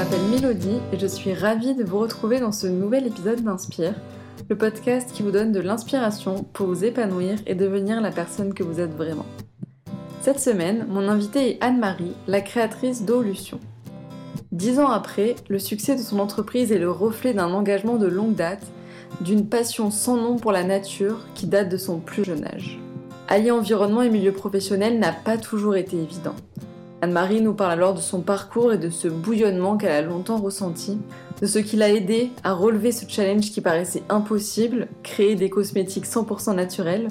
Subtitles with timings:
[0.00, 3.92] m'appelle Mélodie et je suis ravie de vous retrouver dans ce nouvel épisode d'Inspire,
[4.48, 8.62] le podcast qui vous donne de l'inspiration pour vous épanouir et devenir la personne que
[8.62, 9.26] vous êtes vraiment.
[10.22, 13.60] Cette semaine, mon invitée est Anne-Marie, la créatrice d'Olution.
[14.52, 18.34] Dix ans après, le succès de son entreprise est le reflet d'un engagement de longue
[18.34, 18.64] date,
[19.20, 22.80] d'une passion sans nom pour la nature qui date de son plus jeune âge.
[23.28, 26.36] Allier environnement et milieu professionnel n'a pas toujours été évident.
[27.02, 30.98] Anne-Marie nous parle alors de son parcours et de ce bouillonnement qu'elle a longtemps ressenti,
[31.40, 36.04] de ce qui l'a aidé à relever ce challenge qui paraissait impossible, créer des cosmétiques
[36.04, 37.08] 100% naturels,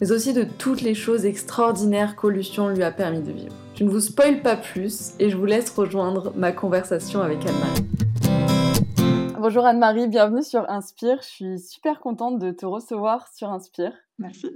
[0.00, 3.54] mais aussi de toutes les choses extraordinaires qu'Olution lui a permis de vivre.
[3.76, 7.86] Je ne vous spoile pas plus et je vous laisse rejoindre ma conversation avec Anne-Marie.
[9.38, 11.18] Bonjour Anne-Marie, bienvenue sur Inspire.
[11.22, 13.92] Je suis super contente de te recevoir sur Inspire.
[14.18, 14.48] Merci.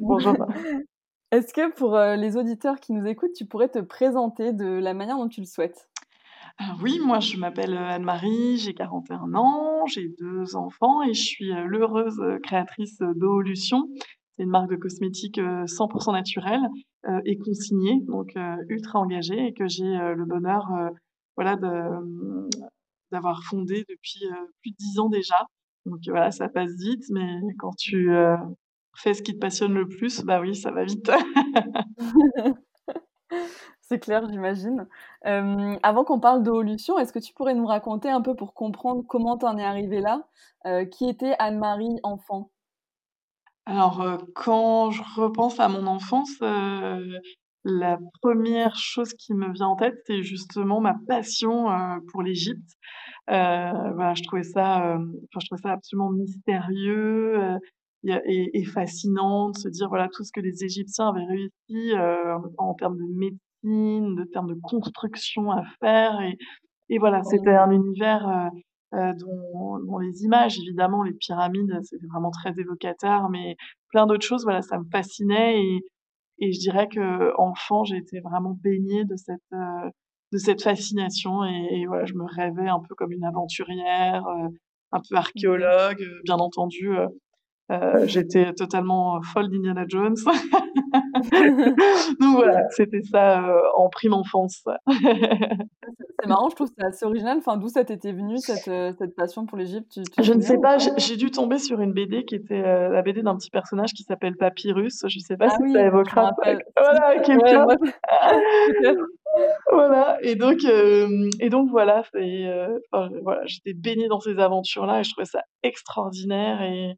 [0.00, 0.34] Bonjour.
[1.30, 4.94] Est-ce que pour euh, les auditeurs qui nous écoutent, tu pourrais te présenter de la
[4.94, 5.88] manière dont tu le souhaites?
[6.82, 11.52] Oui, moi je m'appelle euh, Anne-Marie, j'ai 41 ans, j'ai deux enfants et je suis
[11.52, 13.88] euh, l'heureuse créatrice d'Olution.
[14.36, 16.62] C'est une marque de cosmétiques 100% naturelle
[17.26, 20.66] et consignée, donc ultra engagée et que j'ai le bonheur
[21.36, 21.56] voilà,
[23.10, 24.24] d'avoir fondée depuis
[24.62, 25.46] plus de dix ans déjà.
[25.84, 28.08] Donc voilà, ça passe vite, mais quand tu
[28.96, 31.10] fais ce qui te passionne le plus, bah oui, ça va vite.
[33.80, 34.86] C'est clair, j'imagine.
[35.24, 39.36] avant qu'on parle d'évolution, est-ce que tu pourrais nous raconter un peu pour comprendre comment
[39.36, 40.28] tu en es arrivée là
[40.92, 42.50] Qui était Anne-Marie enfant?
[43.66, 46.38] Alors, quand je repense à mon enfance,
[47.64, 51.66] la première chose qui me vient en tête, c'est justement ma passion
[52.12, 52.70] pour l'Égypte.
[53.26, 57.58] voilà, je trouvais ça, je trouvais ça absolument mystérieux
[58.04, 62.38] et, et, fascinant de se dire voilà tout ce que les Égyptiens avaient réussi euh,
[62.58, 66.20] en termes de médecine, de termes de construction à faire.
[66.22, 66.38] Et,
[66.88, 72.06] et voilà c'était un univers euh, euh, dont, dont, les images évidemment les pyramides c'était
[72.06, 73.54] vraiment très évocateur mais
[73.90, 75.62] plein d'autres choses voilà ça me fascinait.
[75.62, 75.80] Et,
[76.38, 79.90] et je dirais que enfant j'ai été vraiment baignée de cette euh,
[80.32, 81.44] de cette fascination.
[81.44, 84.24] Et, et, voilà je me rêvais un peu comme une aventurière
[84.92, 86.96] un peu archéologue bien entendu
[87.70, 90.16] euh, j'étais totalement folle d'Indiana Jones.
[92.20, 94.64] Donc voilà, c'était ça euh, en prime enfance.
[94.88, 97.38] c'est marrant, je trouve c'est assez original.
[97.38, 100.78] Enfin, d'où ça t'était venu cette, euh, cette passion pour l'Égypte Je ne sais pas,
[100.78, 104.36] j'ai dû tomber sur une BD qui était la BD d'un petit personnage qui s'appelle
[104.36, 105.04] Papyrus.
[105.06, 106.32] Je ne sais pas ah si ça évoquera.
[106.76, 107.66] Voilà, quelqu'un.
[109.70, 112.02] voilà, et donc, et donc voilà,
[113.22, 116.62] voilà j'étais baignée dans ces aventures-là et je trouvais ça extraordinaire.
[116.62, 116.96] Et,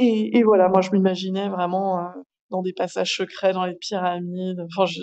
[0.00, 2.08] et, et voilà, moi je m'imaginais vraiment euh,
[2.50, 4.60] dans des passages secrets, dans les pyramides.
[4.60, 5.02] Enfin, je,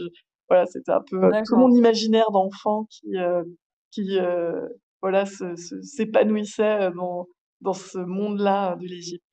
[0.50, 3.44] voilà, c'était un peu tout mon imaginaire d'enfant qui, euh,
[3.92, 4.68] qui euh,
[5.02, 7.28] voilà, s'épanouissait dans,
[7.62, 9.24] dans ce monde-là de l'Égypte.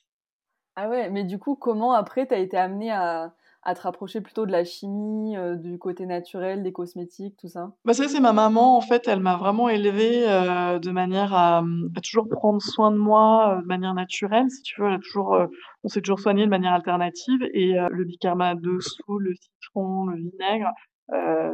[0.76, 3.32] Ah ouais, mais du coup, comment après tu as été amené à,
[3.64, 7.72] à te rapprocher plutôt de la chimie, euh, du côté naturel, des cosmétiques, tout ça?
[7.84, 8.76] Bah Ça, c'est ma maman.
[8.76, 12.98] En fait, elle m'a vraiment élevée euh, de manière à, à, toujours prendre soin de
[12.98, 14.50] moi euh, de manière naturelle.
[14.50, 15.38] Si tu veux, elle a toujours,
[15.82, 17.40] on s'est toujours soigné de manière alternative.
[17.54, 20.70] Et le bicarbonate de soude, le citron, le vinaigre,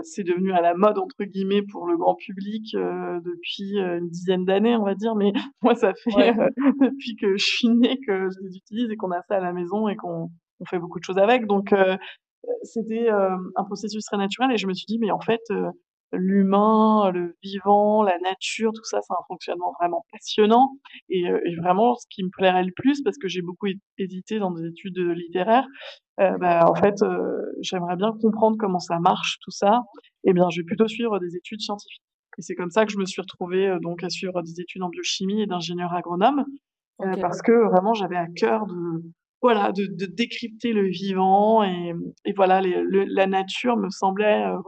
[0.02, 4.74] c'est devenu à la mode, entre guillemets, pour le grand public depuis une dizaine d'années,
[4.76, 5.14] on va dire.
[5.14, 5.32] Mais
[5.62, 6.10] moi, ça fait
[6.80, 9.52] depuis que je suis née que je les utilise et qu'on a ça à la
[9.52, 11.46] maison et qu'on on fait beaucoup de choses avec.
[11.46, 11.96] Donc, euh,
[12.62, 15.70] c'était euh, un processus très naturel et je me suis dit, mais en fait, euh,
[16.12, 20.72] l'humain, le vivant, la nature, tout ça, c'est un fonctionnement vraiment passionnant.
[21.08, 21.24] Et,
[21.56, 23.66] vraiment, ce qui me plairait le plus, parce que j'ai beaucoup
[23.98, 25.66] hésité dans des études littéraires,
[26.18, 26.96] bah, en fait,
[27.60, 29.82] j'aimerais bien comprendre comment ça marche, tout ça.
[30.24, 32.02] Et eh bien, je vais plutôt suivre des études scientifiques.
[32.38, 34.88] Et c'est comme ça que je me suis retrouvée donc à suivre des études en
[34.88, 36.44] biochimie et d'ingénieur agronome,
[36.98, 39.00] parce que vraiment j'avais à cœur de,
[39.42, 41.94] voilà, de, de, décrypter le vivant et,
[42.24, 44.58] et voilà, les, la nature me semblait euh,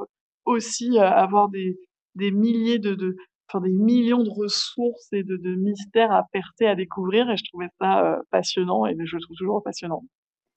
[0.45, 1.79] aussi euh, avoir des,
[2.15, 3.17] des milliers de, de
[3.49, 7.45] enfin, des millions de ressources et de, de mystères à percer, à découvrir et je
[7.45, 10.03] trouvais ça euh, passionnant et je le trouve toujours passionnant.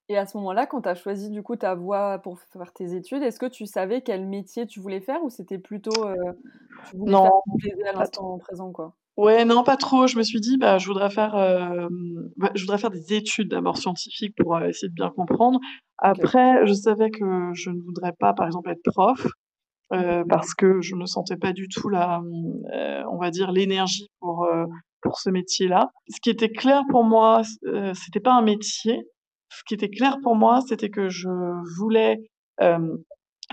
[0.08, 2.96] Et à ce moment-là, quand tu as choisi du coup ta voie pour faire tes
[2.96, 6.16] études, est-ce que tu savais quel métier tu voulais faire ou c'était plutôt euh,
[6.90, 8.94] tu voulais non, faire à l'instant présent quoi?
[9.18, 10.08] Ouais, non, pas trop.
[10.08, 11.88] Je me suis dit, bah, je voudrais faire, euh,
[12.36, 15.60] bah, je voudrais faire des études d'abord scientifiques pour euh, essayer de bien comprendre.
[16.00, 19.26] Après, je savais que je ne voudrais pas, par exemple, être prof,
[19.94, 22.22] euh, parce que je ne sentais pas du tout la,
[22.74, 24.66] euh, on va dire, l'énergie pour euh,
[25.02, 25.90] pour ce métier-là.
[26.10, 27.42] Ce qui était clair pour moi,
[27.94, 29.04] c'était pas un métier.
[29.50, 31.30] Ce qui était clair pour moi, c'était que je
[31.78, 32.18] voulais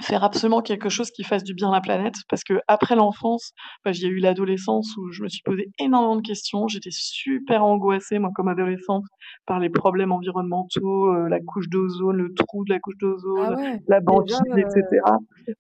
[0.01, 3.53] faire absolument quelque chose qui fasse du bien à la planète parce qu'après l'enfance,
[3.85, 6.67] bah, j'ai eu l'adolescence où je me suis posé énormément de questions.
[6.69, 9.05] J'étais super angoissée, moi, comme adolescente,
[9.47, 13.55] par les problèmes environnementaux, euh, la couche d'ozone, le trou de la couche Ah d'ozone,
[13.57, 14.83] ouais, la banquise, etc.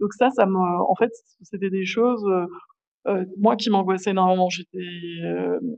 [0.00, 1.10] Donc ça, ça me en fait,
[1.42, 2.24] c'était des choses,
[3.06, 4.48] heu, moi, qui m'angoissaient énormément.
[4.48, 4.78] J'étais,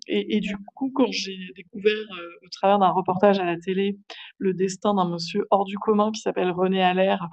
[0.06, 2.06] et et du coup, quand j'ai découvert,
[2.44, 3.98] au travers d'un reportage à la télé,
[4.38, 7.28] le destin d'un monsieur hors du commun qui s'appelle René Allaire,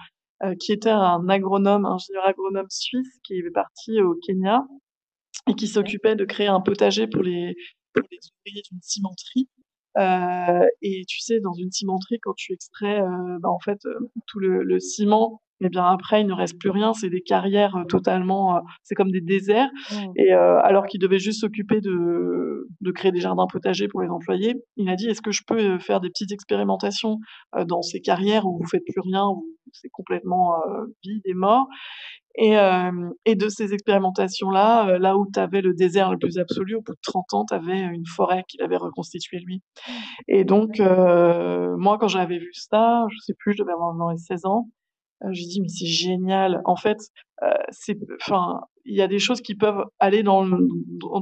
[0.60, 4.66] qui était un agronome, ingénieur agronome suisse qui est parti au Kenya
[5.50, 7.56] et qui s'occupait de créer un potager pour les
[7.94, 9.50] pour les ouvriers d'une cimenterie.
[9.98, 14.12] Heu et tu sais, dans une cimenterie, quand tu extrais, heu, bah, en fait, heu,
[14.28, 16.94] tout le le ciment et bien après, il ne reste plus rien.
[16.94, 20.12] C'est des carrières, heu, totalement, heu, c'est comme des déserts Mmh.
[20.18, 24.10] et heu, alors qu'il devait juste s'occuper de de créer des jardins potagers pour les
[24.10, 27.18] employés, il a dit: «Est-ce que je peux, faire des petites expérimentations,
[27.68, 30.54] dans ces carrières où vous faites plus rien, où c'est complètement,
[31.04, 31.68] vide et mort?»
[32.36, 32.56] et
[33.26, 36.94] et de ces expérimentations-là, là où tu avais le désert le plus absolu, au bout
[36.94, 39.62] de 30 ans, tu avais une forêt qu'il avait reconstituée lui
[40.28, 44.18] et donc moi, quand j'avais vu ça, je sais plus, je devais avoir dans les
[44.18, 44.70] 16 ans,
[45.24, 46.98] heu, j'ai dit: «Mais c'est génial!» en fait,
[47.44, 50.58] heu, c'est enfin, il y a des choses qui peuvent aller dans le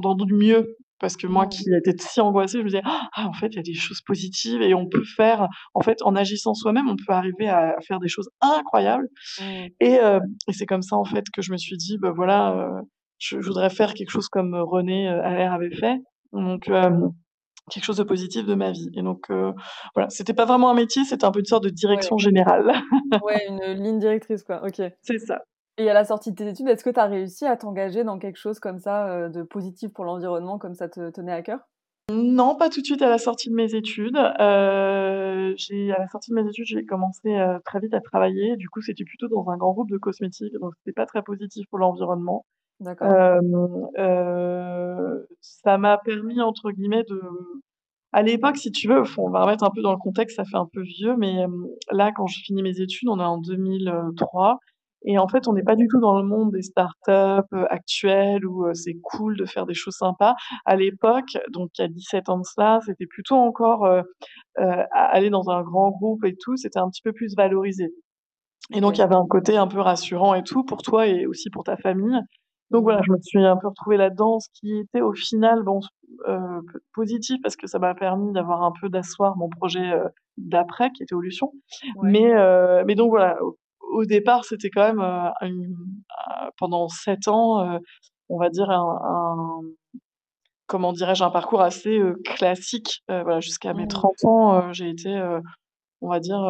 [0.00, 3.32] dans du mieux parce que moi qui étais si angoissée, je me disais: «Ah en
[3.32, 6.54] fait, il y a des choses positives et on peut faire en fait, en agissant
[6.54, 9.08] soi-même, on peut arriver à faire des choses incroyables»
[9.80, 12.54] et heu et c'est comme ça, en fait, que je me suis dit: «Bah, voilà,
[12.56, 12.82] heu,
[13.18, 15.98] je je voudrais faire quelque chose comme, René, Allaire avait fait».
[16.32, 17.10] Donc hem,
[17.70, 19.52] quelque chose de positif de ma vie et donc heu,
[19.94, 22.10] voilà, c'était pas vraiment un métier, c'était un peu une sorte de Ouais.
[22.10, 22.72] direction générale.
[23.22, 24.64] Ouais, une, ligne directrice, quoi.
[24.66, 25.42] OK C'est ça.
[25.78, 28.18] et à la sortie de tes études, est-ce que tu as réussi à t'engager dans
[28.18, 31.60] quelque chose comme ça, heu, de positif pour l'environnement, comme ça te tenait à cœur?
[32.10, 34.16] Non, pas tout de suite à la sortie de mes études.
[35.56, 38.56] J'ai à la sortie de mes études, j'ai commencé, heu, très vite à travailler.
[38.56, 41.66] Du coup, c'était plutôt dans un grand groupe de cosmétiques, donc c'était pas très positif
[41.70, 42.44] pour l'environnement.
[42.80, 43.10] D'accord.
[43.10, 43.54] Hem,
[43.98, 47.20] heu, ça m'a permis entre guillemets de
[48.12, 50.56] à l'époque, si tu veux, on va remettre un peu dans le contexte, ça fait
[50.56, 51.44] un peu vieux, mais
[51.92, 54.58] là, quand je finis mes études, on est en 2003
[55.06, 57.10] et en fait, on n'est pas du tout dans le monde des startups,
[57.54, 60.34] heu, actuelles où, c'est cool de faire des choses sympas.
[60.66, 64.04] À l'époque, donc il y a 17 ans de cela, c'était plutôt encore, a
[64.92, 67.92] aller dans un grand groupe et tout, c'était un petit peu plus valorisé
[68.74, 71.26] et donc il y avait un côté un peu rassurant et tout pour toi et
[71.26, 72.20] aussi pour ta famille.
[72.70, 73.06] Donc voilà, Mmh.
[73.06, 75.80] je me suis un peu retrouvée là-dedans, ce qui était au final, bon,
[76.26, 80.04] p positif parce que ça m'a permis d'avoir un peu d'asseoir mon projet, heu,
[80.38, 81.52] d'après qui était Wolution.
[81.94, 82.14] Ouais.
[82.14, 83.58] Mais heu, mais donc voilà, au
[83.92, 85.76] au départ, c'était quand même, heu, une
[86.46, 87.78] heu, pendant 7 ans,
[88.30, 89.62] on va dire un un
[90.68, 91.24] comment dirais-je?
[91.24, 93.02] Un parcours assez, classique.
[93.08, 93.88] Voilà, jusqu'à mes Mmh.
[93.88, 95.10] 30 ans, heu, j'ai été,
[96.02, 96.40] on va dire,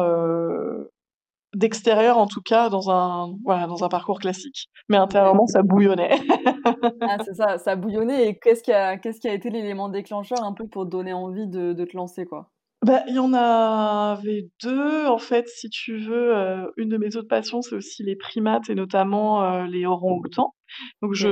[1.55, 4.67] d'extérieur en tout cas dans un voilà, dans un parcours classique.
[4.89, 6.19] Mais intérieurement, ça bouillonnait.
[7.07, 10.43] Ah, c'est ça, ça bouillonnait et qu'est-ce qui a qu'est-ce qui a été l'élément déclencheur
[10.43, 12.51] un peu pour te donner envie de de te lancer, quoi?
[12.83, 17.15] Bah, il y en avait 2 en fait, si tu veux, heu, une de mes
[17.15, 20.55] autres passions, c'est aussi les primates et notamment, heu, les orang-outans.
[21.03, 21.29] Donc je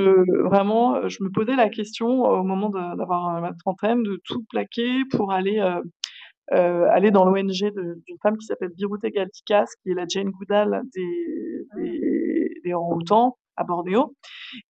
[0.48, 5.02] vraiment, heu, je me posais la question au moment d'avoir, ma trentaine, de tout plaquer
[5.10, 5.58] pour aller,
[6.52, 10.82] heu, aller dans l'ONG d'une femme qui s'appelle Birute Galdikas, qui est la Jane Goodall
[10.94, 14.14] des des des orang-outans à Bornéo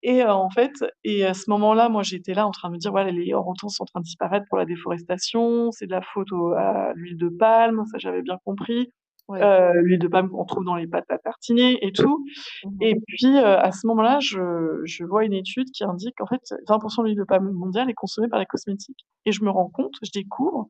[0.02, 0.72] et heu, en fait
[1.04, 3.68] et à ce moment-là, moi, j'étais là en train de me dire: «Ouais, les orang-outans
[3.70, 7.16] sont en train de disparaître pour la déforestation, c'est de la faute au à l'huile
[7.18, 8.92] de palme», ça j'avais bien compris.
[9.28, 9.44] Ouais.
[9.44, 12.24] Heu, l'huile de palme qu'on trouve dans les pâtes à tartiner et tout
[12.62, 12.90] Mmh mh.
[12.90, 16.42] et puis, heu, à ce moment-là, je je vois une étude qui indique qu'en fait
[16.68, 19.70] 20% de l'huile de palme mondiale est consommée par les cosmétiques et je me rends
[19.70, 20.68] compte, je découvre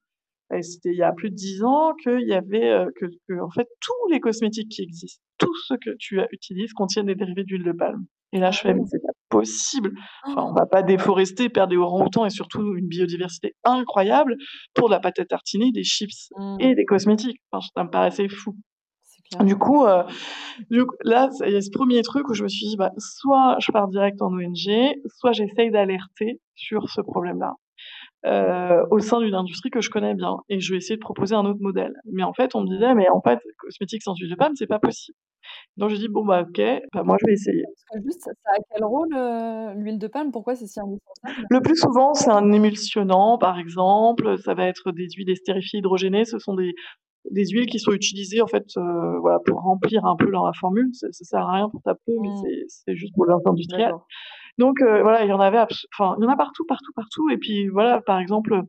[0.63, 3.51] c'était il y a plus de 10 ans qu'il y avait, heu, que que en
[3.51, 7.65] fait tous les cosmétiques qui existent, tous ceux que tu, utilises contiennent des dérivés d'huile
[7.65, 9.93] de palme et là je fais: «Mais c'est pas possible!
[10.27, 14.37] Enfin, on va pas déforester, perdre des orang-outans et surtout une biodiversité incroyable
[14.75, 16.57] pour de la pâte à tartiner, des chips Mmh.
[16.61, 17.41] et des cosmétiques».
[17.53, 18.57] Enfin, ça me paraissait fou.
[19.45, 20.03] Du coup, heu,
[20.71, 22.93] du coup là, il y a ce 1er truc où je me suis dit: «Bah,
[22.99, 24.71] soit je pars direct en ONG,
[25.19, 27.55] soit j'essaye d'alerter sur ce problème-là,
[28.27, 31.35] heu, au sein d'une industrie que je connais bien et je vais essayer de proposer
[31.37, 31.95] un autre modèle».
[32.07, 34.67] Mais en fait, on me disait: «Mais en fait, cosmétiques sans huile de palme, c'est
[34.69, 35.17] pas possible».
[35.79, 36.63] Donc j'ai dit: «Bon, bah, OK,
[36.95, 37.65] bah, moi je vais essayer».
[37.91, 40.31] Parce que juste, ça a quel rôle, heu, l'huile de palme?
[40.33, 41.37] Pourquoi c'est si indispensable?
[41.51, 46.25] Le plus souvent, c'est un émulsionnant, par exemple, ça va être des huiles estérifiées hydrogénées,
[46.25, 46.73] ce sont des
[47.31, 50.53] des huiles qui sont utilisées en fait, heu, voilà, pour remplir un peu dans la
[50.55, 50.91] formule.
[50.95, 52.43] Ça ça sert à rien pour ta peau, mais Mmh.
[52.43, 53.95] c'est c'est juste pour leurs industriels.
[54.59, 57.31] Donc heu, voilà, il y en avait enfin, il y en a partout, partout, partout
[57.31, 58.63] et puis voilà, par exemple,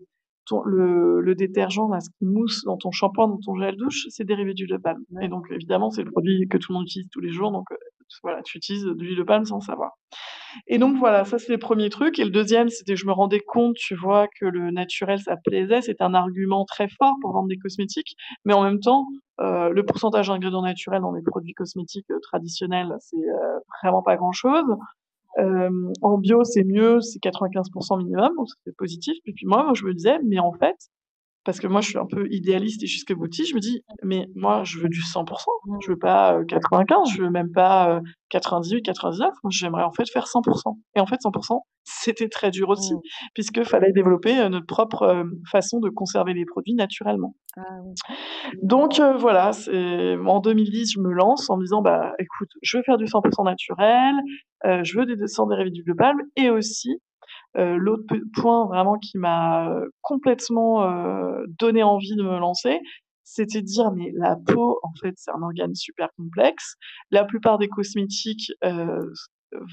[0.46, 4.26] ton le détergent là, ce qui mousse dans ton shampoing, dans ton gel douche, c'est
[4.26, 7.10] dérivé d'huile de palme et donc évidemment, c'est le produit que tout le monde utilise
[7.12, 7.78] tous les jours donc heu,
[8.24, 9.92] voilà, tu utilises de l'huile de palme sans savoir.
[10.68, 12.20] Et donc voilà, ça c'est le premier truc.
[12.20, 15.82] Et le deuxième, c'était je me rendais compte, tu vois, que le naturel, ça plaisait.
[15.82, 18.16] C'est un argument très fort pour vendre des cosmétiques.
[18.46, 19.08] Mais en même temps,
[19.40, 24.18] euh, le pourcentage d'ingrédients naturels dans les produits cosmétiques euh, traditionnels, c'est euh, vraiment pas
[24.18, 24.66] grand-chose.
[25.40, 25.70] Euh,
[26.02, 29.16] en bio, c'est mieux, c'est 95% minimum, donc c'est positif.
[29.26, 30.76] Et puis moi, moi, je me disais, mais en fait,
[31.44, 34.28] parce que moi je suis un peu idéaliste et jusqu'à boutiste, je me dis mais
[34.36, 35.26] moi je veux du 100%,
[35.84, 39.92] je veux pas 95, euh, je veux même pas 98, euh, 99, moi j'aimerais en
[39.92, 40.78] fait faire 100%.
[40.96, 43.00] Et en fait 100%, c'était très dur aussi, mmh.
[43.34, 47.36] puisque fallait développer euh, notre propre façon de conserver les produits naturellement.
[47.58, 47.62] Ah
[48.62, 52.84] Donc voilà, c'est en 2010, je me lance en me disant bah écoute, je veux
[52.84, 54.14] faire du 100% naturel,
[54.84, 56.98] je veux des sans dérivés de palme et aussi euh,
[57.56, 58.06] l'autre
[58.36, 62.80] point vraiment qui m'a euh, complètement euh, donné envie de me lancer,
[63.24, 66.76] c'était de dire mais la peau en fait c'est un organe super complexe.
[67.12, 68.52] La plupart des cosmétiques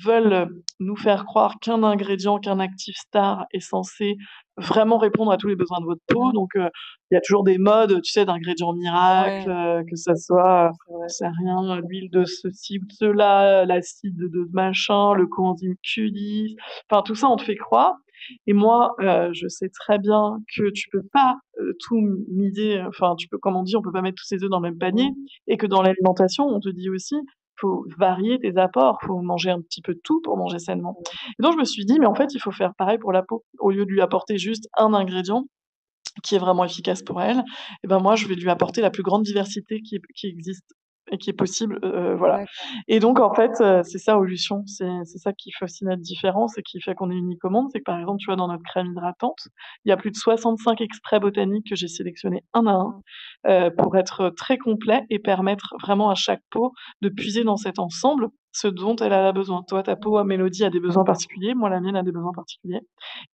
[0.04, 0.48] veulent
[0.80, 4.16] nous faire croire qu'un ingrédient, qu'un actif star est censé
[4.56, 6.32] vraiment répondre à tous les besoins de votre peau.
[6.32, 10.72] Donc, il y a toujours des modes, tu sais, d'ingrédients miracles, que ça soit,
[11.06, 16.56] c'est rien, l'huile de ceci ou de cela, l'acide de machin, le coenzyme Q10.
[16.90, 17.94] Enfin, tout ça, on te fait croire.
[18.48, 21.36] Et moi, je sais très bien que tu peux pas
[21.86, 22.00] tout
[22.34, 22.82] miser.
[22.82, 24.70] Enfin, tu peux, comme on dit, on peut pas mettre tous ses œufs dans le
[24.70, 25.08] même panier.
[25.46, 27.14] Et que dans l'alimentation, on te dit aussi,
[27.60, 30.96] faut varier tes apports, faut manger un petit peu de tout pour manger sainement.
[31.38, 33.22] Et donc je me suis dit, mais en fait, il faut faire pareil pour la
[33.22, 33.44] peau.
[33.58, 35.44] Au lieu de lui apporter juste un ingrédient
[36.22, 37.42] qui est vraiment efficace pour elle, et
[37.84, 40.74] eh ben moi, je vais lui apporter la plus grande diversité qui, qui existe
[41.10, 42.44] et qui est possible, euh, voilà.
[42.88, 46.02] Et donc en fait, euh, c'est ça Olution, c'est c'est ça qui fait aussi notre
[46.02, 48.62] différence et qui fait qu'on est monde, c'est que par exemple, tu vois dans notre
[48.62, 49.48] crème hydratante,
[49.84, 53.00] il y a plus de 65 extraits botaniques que j'ai sélectionnés un à un
[53.46, 56.72] euh, pour être très complet et permettre vraiment à chaque peau
[57.02, 59.62] de puiser dans cet ensemble ce dont elle a besoin.
[59.68, 62.80] Toi, ta peau, Mélodie, a des besoins particuliers, moi, la mienne a des besoins particuliers.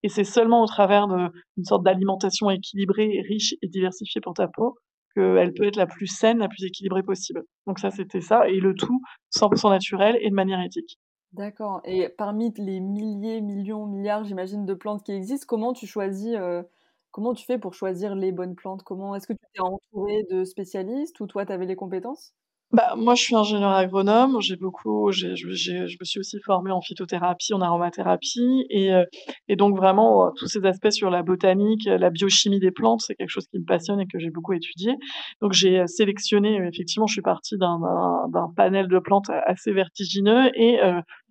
[0.02, 4.76] Et c'est seulement au travers d'une sorte d'alimentation équilibrée, riche et diversifiée pour ta peau
[5.14, 7.42] qu'elle peut être la plus saine, la plus équilibrée possible.
[7.66, 10.98] Donc ça, c'était ça, et le tout 100% naturel et de manière éthique.
[11.32, 11.80] D'accord.
[11.84, 16.62] Et parmi les milliers, millions, milliards, j'imagine, de plantes qui existent, comment tu choisis, euh,
[17.10, 18.84] comment tu fais pour choisir les bonnes plantes?
[18.84, 22.34] Comment est-ce que tu t'es entouré de spécialistes ou toi, tu avais les compétences?
[22.72, 24.40] Bah, moi, je suis ingénieur agronome.
[24.40, 29.04] J'ai beaucoup, j'ai, je, je me suis aussi formée en phytothérapie, en aromathérapie, et, euh,
[29.46, 33.14] et donc vraiment euh, tous ces aspects sur la botanique, la biochimie des plantes, c'est
[33.14, 34.94] quelque chose qui me passionne et que j'ai beaucoup étudié.
[35.40, 37.78] Donc j'ai euh, sélectionné, effectivement, je suis partie d'un,
[38.32, 40.78] d'un, panel de plantes assez vertigineux, et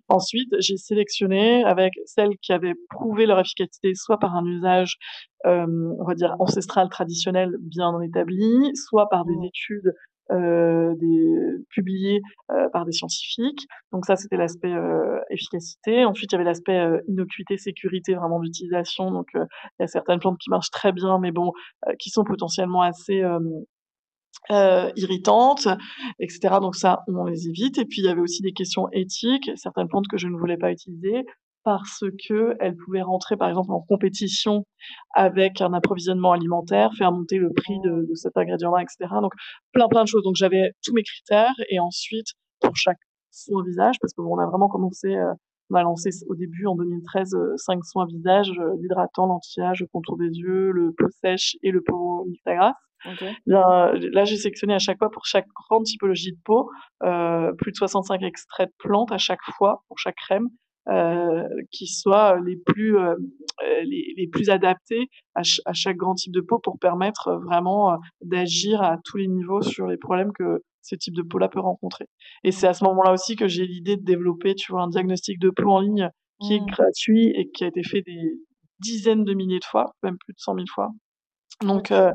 [0.08, 4.96] ensuite j'ai sélectionné avec celles qui avaient prouvé leur efficacité, soit par un usage,
[5.44, 9.44] on va dire ancestral traditionnel bien établi, soit par des mmh.
[9.44, 9.92] études
[10.30, 13.66] euh, des, publiés euh, par des scientifiques.
[13.92, 16.04] Donc ça, c'était l'aspect euh, efficacité.
[16.04, 19.10] Ensuite, il y avait l'aspect innocuité, sécurité vraiment d'utilisation.
[19.10, 19.46] Donc il
[19.80, 21.52] y a certaines plantes qui marchent très bien, mais bon,
[21.98, 23.22] qui sont potentiellement assez
[24.50, 25.68] euh, irritantes,
[26.18, 26.56] etc.
[26.60, 27.78] Donc ça, on les évite.
[27.78, 30.58] Et puis il y avait aussi des questions éthiques, certaines plantes que je ne voulais
[30.58, 31.24] pas utiliser
[31.64, 34.64] parce que elle pouvait rentrer par exemple en compétition
[35.14, 39.14] avec un approvisionnement alimentaire, faire monter le prix de, de cet ingrédient-là, etc.
[39.20, 39.32] Donc
[39.72, 40.22] plein plein de choses.
[40.22, 42.28] Donc j'avais tous mes critères et ensuite
[42.60, 42.98] pour chaque
[43.30, 45.32] soin visage, parce qu'on a vraiment commencé, euh,
[45.70, 49.86] on a lancé au début en 2013 euh, cinq soins visage, euh, l'hydratant, l'anti-âge, le
[49.86, 52.26] contour des yeux, le peau sèche et le peau
[53.06, 53.36] Okay.
[53.46, 56.70] Bien, là, j'ai sélectionné à chaque fois pour chaque grande typologie de peau
[57.02, 60.48] euh, plus de 65 extraits de plantes à chaque fois pour chaque crème
[61.70, 62.98] qui soient les plus
[63.62, 67.92] euh, les, les, plus adaptés à, à, chaque grand type de peau pour permettre vraiment
[67.92, 71.60] euh, d'agir à tous les niveaux sur les problèmes que ce type de peau-là peut
[71.60, 72.06] rencontrer.
[72.42, 75.38] Et c'est à ce moment-là aussi que j'ai l'idée de développer, tu vois, un diagnostic
[75.38, 76.10] de peau en ligne
[76.40, 76.66] qui est mmh.
[76.66, 78.32] gratuit et qui a été fait des
[78.80, 80.90] dizaines de milliers de fois, même plus de 100 000 fois.
[81.62, 82.12] Donc, euh,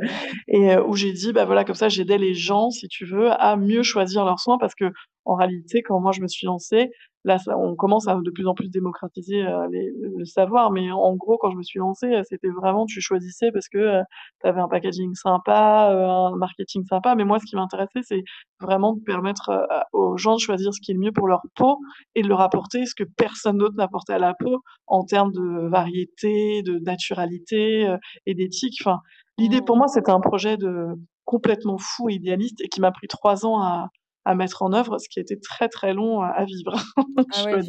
[0.49, 3.55] et où j'ai dit, bah voilà, comme ça, j'aidais les gens, si tu veux, à
[3.55, 4.91] mieux choisir leurs soins parce que
[5.23, 6.89] en réalité, quand moi je me suis lancée,
[7.25, 11.37] là, on commence à de plus en plus démocratiser euh, le savoir, mais en gros,
[11.37, 14.01] quand je me suis lancée, euh, c'était vraiment, tu choisissais parce que euh,
[14.41, 18.23] tu avais un packaging sympa, un marketing sympa, mais moi, ce qui m'intéressait, c'est
[18.61, 21.77] vraiment de permettre aux gens de choisir ce qui est le mieux pour leur peau
[22.15, 25.69] et de leur apporter ce que personne d'autre n'apportait à la peau en termes de
[25.69, 27.95] variété, de naturalité
[28.25, 28.77] et d'éthique.
[28.83, 28.99] Enfin,
[29.37, 29.79] l'idée pour mmh.
[29.79, 30.87] moi, c'était un projet de
[31.25, 33.89] complètement fou et idéaliste et qui m'a pris trois ans à,
[34.29, 36.73] à mettre en œuvre, ce qui était très très long à vivre.
[37.33, 37.61] ah ouais.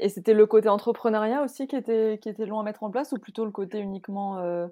[0.00, 3.12] Et c'était le côté entrepreneuriat aussi qui était, qui était long à mettre en place
[3.12, 4.38] ou plutôt le côté uniquement.
[4.38, 4.66] Euh,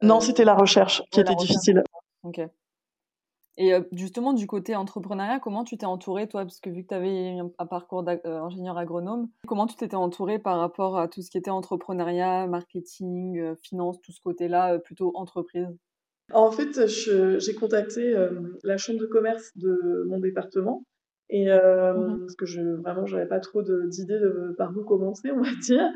[0.00, 1.82] non, euh, c'était la recherche qui était difficile.
[2.22, 2.40] Ok.
[3.58, 6.44] Et justement, du côté entrepreneuriat, comment tu t'es entouré, toi?
[6.44, 10.58] Parce que vu que tu avais un parcours d'ingénieur agronome, comment tu t'étais entouré par
[10.58, 15.68] rapport à tout ce qui était entrepreneuriat, marketing, finance, tout ce côté-là, plutôt entreprise?
[16.32, 18.14] En fait, j'ai contacté
[18.64, 20.82] la chambre de commerce de mon département.
[21.30, 25.40] Et mmh parce que je, vraiment, j'avais pas trop d'idées de, par où commencer, on
[25.40, 25.90] va dire.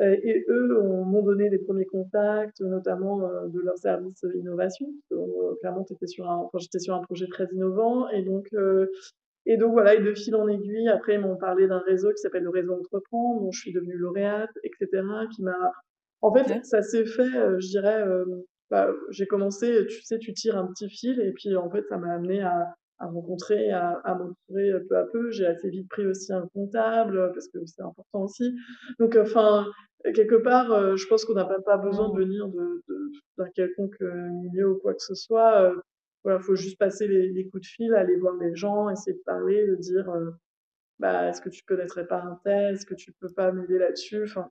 [0.00, 4.86] Euh, et eux m'ont donné des premiers contacts, notamment euh, de leur service innovation.
[5.12, 8.08] Euh, clairement, sur un, j'étais sur un projet très innovant.
[8.08, 8.48] Et donc,
[9.46, 12.18] et donc voilà, et de fil en aiguille, après, ils m'ont parlé d'un réseau qui
[12.18, 15.02] s'appelle le réseau Entreprendre, dont je suis devenue lauréate, etc.,
[15.34, 15.72] qui m'a...
[16.22, 18.02] En fait, ça s'est fait, je dirais,
[18.74, 21.96] bah, j'ai commencé, tu sais, tu tires un petit fil, et puis en fait, ça
[21.96, 25.30] m'a amené à, rencontrer, à, à m'entourer peu à peu.
[25.30, 28.52] J'ai assez vite pris aussi un comptable parce que c'est important aussi.
[28.98, 29.64] Donc, enfin,
[30.12, 32.48] quelque part, euh, je pense qu'on n'a pas besoin de venir
[33.38, 35.62] d'un quelconque euh, milieu ou quoi que ce soit.
[35.62, 35.76] Euh,
[36.24, 39.22] voilà, faut juste passer les, les, coups de fil, aller voir les gens, essayer de
[39.24, 40.12] parler, de dire,
[40.98, 44.24] bah, est-ce que tu connaîtrais pas un tel, est-ce que tu peux pas m'aider là-dessus?
[44.24, 44.48] Enfin,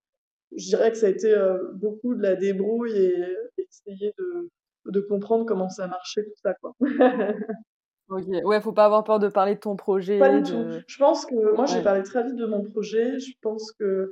[0.55, 1.35] je dirais que ça a été
[1.73, 3.37] beaucoup de la débrouille et,
[3.73, 4.49] essayer de,
[4.85, 6.73] de comprendre comment ça marchait tout ça, quoi.
[8.09, 10.19] Ok, ouais, faut pas avoir peur de parler de ton projet.
[10.19, 10.63] Pas du tout.
[10.87, 13.17] Je pense que moi, j'ai parlé très vite de mon projet.
[13.17, 14.11] Je pense que,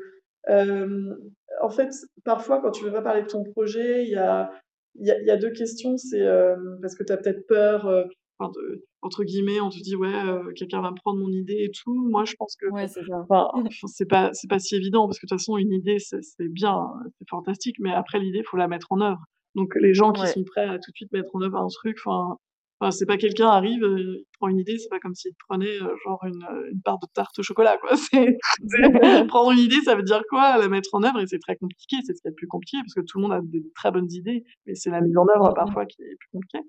[0.50, 1.16] euh,
[1.62, 1.90] en fait,
[2.24, 4.50] parfois, quand tu veux pas parler de ton projet, il y a,
[4.96, 5.98] y, a, y a deux questions.
[5.98, 8.06] C'est euh, parce que tu as peut-être peur, euh,
[8.40, 11.72] de, entre guillemets, on te dit, ouais, euh, quelqu'un va me prendre mon idée et
[11.72, 12.08] tout.
[12.10, 13.02] Moi, je pense que, ouais, c'est.
[13.12, 13.50] Enfin,
[14.10, 17.30] pas, c'est pas si évident parce que de toute façon, une idée, c'est bien, c'est
[17.30, 19.24] fantastique, mais après, l'idée, il faut la mettre en œuvre.
[19.56, 21.98] Donc, les gens qui sont prêts à tout de suite mettre en œuvre un truc,
[22.06, 22.38] enfin,
[22.82, 25.80] Enfin, c'est pas quelqu'un arrive, euh, il prend une idée, c'est pas comme s'il prenait
[25.80, 27.92] euh, genre une, euh, une part de tarte au chocolat, quoi.
[27.96, 28.38] C'est,
[29.28, 31.98] prendre une idée, ça veut dire quoi La mettre en œuvre, et c'est très compliqué,
[32.04, 33.92] c'est ce qui est le plus compliqué, parce que tout le monde a des très
[33.92, 36.68] bonnes idées, mais c'est la mise en œuvre parfois qui est plus compliquée.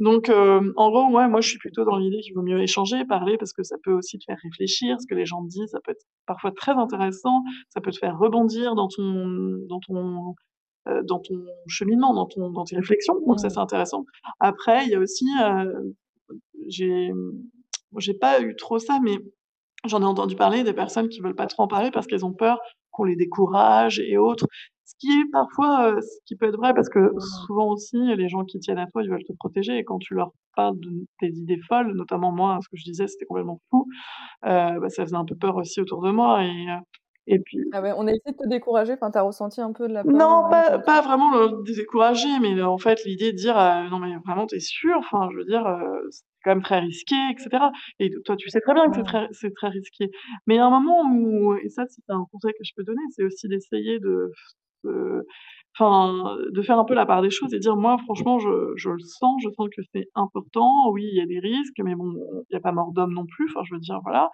[0.00, 3.36] Donc, en gros, ouais, moi je suis plutôt dans l'idée qu'il vaut mieux échanger, parler,
[3.38, 5.92] parce que ça peut aussi te faire réfléchir, ce que les gens disent, ça peut
[5.92, 9.28] être parfois très intéressant, ça peut te faire rebondir dans ton,
[9.68, 10.32] dans ton euh,
[11.04, 13.14] dans ton cheminement, dans, ton, dans tes réflexions.
[13.26, 14.04] Donc ça, c'est intéressant.
[14.40, 15.92] Après, il y a aussi, euh,
[16.68, 17.10] j'ai,
[17.98, 19.16] j'ai pas eu trop ça, mais
[19.86, 22.32] j'en ai entendu parler des personnes qui veulent pas trop en parler parce qu'elles ont
[22.32, 22.58] peur
[22.90, 24.46] qu'on les décourage et autres.
[24.84, 27.12] Ce qui est parfois, euh, ce qui peut être vrai parce que
[27.46, 30.14] souvent aussi, les gens qui tiennent à toi, ils veulent te protéger et quand tu
[30.14, 33.86] leur parles de tes idées folles, notamment moi, ce que je disais, c'était complètement fou,
[34.44, 36.66] euh, bah, ça faisait un peu peur aussi autour de moi et
[37.26, 37.58] et puis.
[37.72, 38.94] Ah ouais, on a essayé de te décourager.
[38.94, 40.12] Enfin, t'as ressenti un peu de la peur.
[40.12, 44.14] Non, pas, pas vraiment le décourager, mais en fait, l'idée de dire, euh, non, mais
[44.26, 44.96] vraiment, t'es sûr?
[44.98, 47.48] Enfin, je veux dire, euh, c'est quand même très risqué, etc.
[48.00, 50.10] Et toi, tu sais très bien que c'est très, c'est très risqué.
[50.46, 52.84] Mais il y a un moment où, et ça, c'est un conseil que je peux
[52.84, 54.32] donner, c'est aussi d'essayer de,
[55.78, 58.90] enfin, de faire un peu la part des choses et dire, moi, franchement, je, je
[58.90, 60.90] le sens, je sens que c'est important.
[60.90, 63.26] Oui, il y a des risques, mais bon, il n'y a pas mort d'homme non
[63.26, 63.46] plus.
[63.50, 64.30] Enfin, je veux dire, voilà.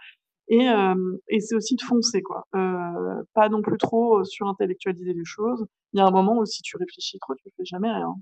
[0.49, 2.47] Et, euh, et c'est aussi de foncer, quoi.
[2.55, 5.67] Euh, pas non plus trop surintellectualiser les choses.
[5.93, 8.15] Il y a un moment où si tu réfléchis trop, tu fais jamais rien.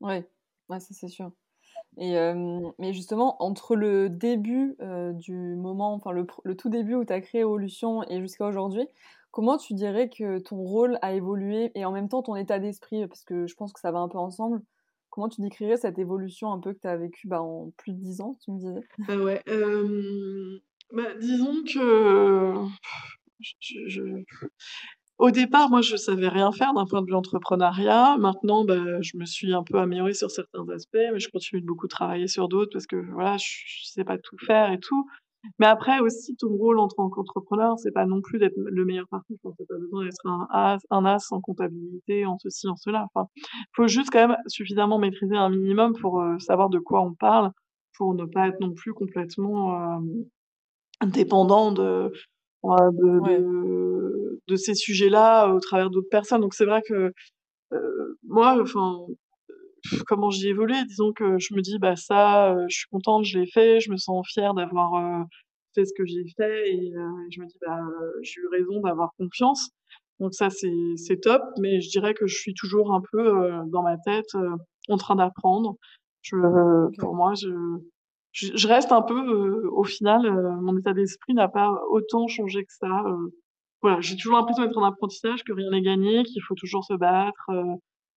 [0.00, 0.28] Ouais,
[0.68, 1.30] ouais ça c'est sûr.
[1.96, 2.14] Et
[2.78, 4.76] mais justement, entre le début
[5.14, 8.88] du moment, enfin le, le, tout début où tu as créé Evolution et jusqu'à aujourd'hui,
[9.32, 13.06] comment tu dirais que ton rôle a évolué et en même temps ton état d'esprit,
[13.08, 14.62] parce que je pense que ça va un peu ensemble,
[15.10, 17.98] comment tu décrirais cette évolution un peu que tu as vécue bah, en plus de
[17.98, 18.80] 10 ans, tu me disais?
[19.08, 19.42] Ah ouais,
[20.92, 22.54] bah, disons que
[25.18, 28.16] au départ, moi, je savais rien faire d'un point de vue entrepreneuriat.
[28.18, 31.66] Maintenant, bah, je me suis un peu améliorée sur certains aspects, mais je continue de
[31.66, 35.06] beaucoup travailler sur d'autres parce que voilà, je, je sais pas tout faire et tout.
[35.58, 39.08] Mais après aussi, ton rôle en tant qu'entrepreneur, c'est pas non plus d'être le meilleur
[39.08, 39.36] parti.
[39.42, 43.06] Enfin, t'as pas besoin d'être un as, un as en comptabilité, en ceci, en cela.
[43.12, 43.28] Enfin,
[43.74, 47.50] faut juste quand même suffisamment maîtriser un minimum pour euh, savoir de quoi on parle,
[47.96, 50.00] pour ne pas être non plus complètement euh,
[51.06, 52.12] dépendant de,
[52.64, 56.40] de, de, ces sujets-là au travers d'autres personnes.
[56.40, 57.12] Donc c'est vrai que
[57.72, 59.06] euh, moi, enfin,
[60.06, 63.38] comment j'y évolué, disons que je me dis bah ça, euh, je suis contente, je
[63.38, 65.24] l'ai fait, je me sens fière d'avoir euh,
[65.74, 66.92] fait ce que j'ai fait et
[67.30, 67.80] je me dis bah
[68.22, 69.70] j'ai eu raison d'avoir confiance.
[70.20, 73.82] Donc ça c'est c'est top, mais je dirais que je suis toujours un peu dans
[73.82, 74.36] ma tête
[74.88, 75.76] en train d'apprendre.
[76.22, 76.36] Je,
[76.98, 77.48] Pour moi, je
[78.32, 82.64] je, reste un peu, euh, au final, euh, mon état d'esprit n'a pas autant changé
[82.64, 83.04] que ça.
[83.06, 83.32] Euh.
[83.82, 86.94] voilà, j'ai toujours l'impression d'être en apprentissage, que rien n'est gagné, qu'il faut toujours se
[86.94, 87.50] battre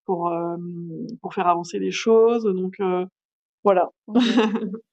[0.06, 0.32] pour
[1.22, 2.44] pour faire avancer les choses.
[2.44, 2.78] Donc
[3.64, 3.90] voilà.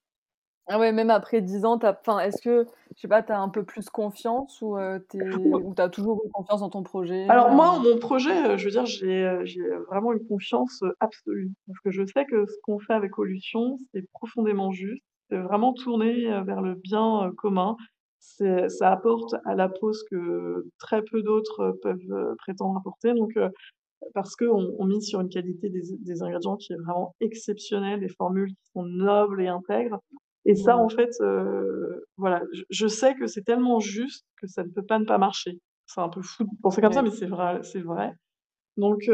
[0.68, 3.48] Ah ouais, même après 10 ans, enfin, est-ce que, je sais pas, tu as un
[3.48, 5.20] peu plus confiance ou heu, tu
[5.76, 9.68] as toujours eu confiance dans ton projet, Alors moi, mon projet, je veux dire, j'ai,
[9.88, 11.50] vraiment une confiance, absolue.
[11.66, 15.02] Parce que je sais que ce qu'on fait avec Wolution, c'est profondément juste.
[15.32, 17.76] C'est vraiment tourné, heu, vers le bien, heu, commun.
[18.18, 23.32] Ça apporte à la peau ce que très peu d'autres, heu, peuvent, prétendre apporter donc
[24.14, 28.08] parce qu'on on mise sur une qualité des des ingrédients qui est vraiment exceptionnelle, des
[28.10, 30.00] formules qui sont nobles et intègres
[30.46, 31.10] et ça, en fait,
[32.18, 35.18] voilà, je je sais que c'est tellement juste que ça ne peut pas ne pas
[35.18, 35.60] marcher.
[35.86, 38.12] C'est un peu fou de penser comme ça, mais c'est vrai c'est vrai.
[38.78, 39.08] Donc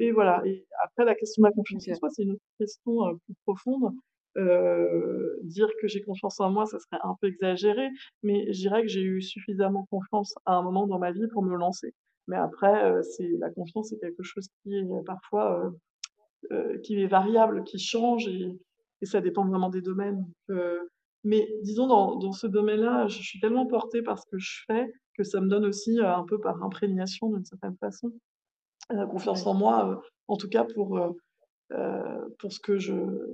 [0.00, 2.96] et voilà et après la question de la confiance en soi, c'est une autre question,
[3.26, 3.92] plus profonde.
[4.36, 7.88] Heu, dire que j'ai confiance en moi, ça serait un peu exagéré,
[8.22, 11.42] mais je dirais que j'ai eu suffisamment confiance à un moment dans ma vie pour
[11.42, 11.94] me lancer.
[12.28, 15.72] Mais après, c'est la confiance, c'est quelque chose qui est parfois,
[16.52, 18.48] heu heu, qui est variable, qui change et
[19.02, 20.24] et ça dépend vraiment des domaines.
[21.24, 24.92] Mais disons dans dans ce domaine-là, je suis tellement portée par ce que je fais
[25.14, 28.12] que ça me donne aussi, un peu par imprégnation d'une certaine façon,
[28.92, 30.98] heu, confiance en moi, en tout cas pour,
[32.38, 32.78] pour ce que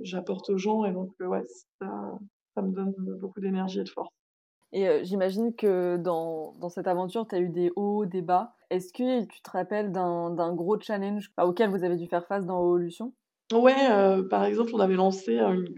[0.03, 1.43] j'apporte aux gens et donc heu, ouais,
[1.81, 2.17] ça
[2.55, 4.09] ça me donne beaucoup d'énergie et de force.
[4.71, 8.55] Et heu, j'imagine que dans dans cette aventure, tu as eu des hauts, des bas.
[8.71, 12.61] Est-ce que tu te rappelles d'un gros challenge, auquel vous avez dû faire face dans
[12.63, 13.13] Wolution?
[13.51, 13.73] Ouais,
[14.29, 15.75] par exemple, on avait lancé, une,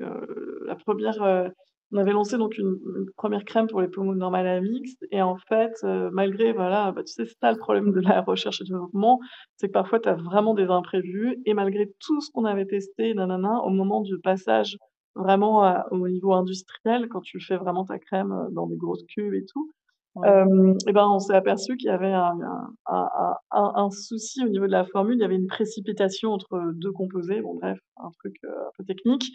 [0.66, 1.52] la 1re, heu,
[1.92, 2.78] on avait lancé donc une
[3.18, 7.04] 1re crème pour les peaux normales à mixtes et en fait, heu, malgré voilà, bah,
[7.04, 9.20] tu sais, c'est ça le problème de la recherche et développement,
[9.58, 11.38] c'est que parfois tu as vraiment des imprévus.
[11.46, 14.78] Et malgré tout ce qu'on avait testé na na na, au moment du passage
[15.16, 19.06] vraiment à au niveau industriel, quand tu fais vraiment ta crème, heu, dans des grosses
[19.16, 19.72] cuves et tout,
[20.16, 20.32] Ouais.
[20.32, 23.90] hem et ben, on s'est aperçus qu'il y avait un un un un un un
[23.92, 25.16] souci au niveau de la formule.
[25.18, 28.84] Il y avait une précipitation entre 2 composés, bon bref, un truc, heu, un peu
[28.86, 29.26] technique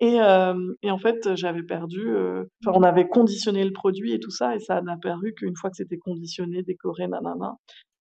[0.00, 2.08] et hem et en fait, j'avais perdu,
[2.64, 5.70] enfin, on avait conditionné le produit et tout ça et ça n'a paru qu'une fois
[5.70, 7.54] que c'était conditionné, décoré, na na na.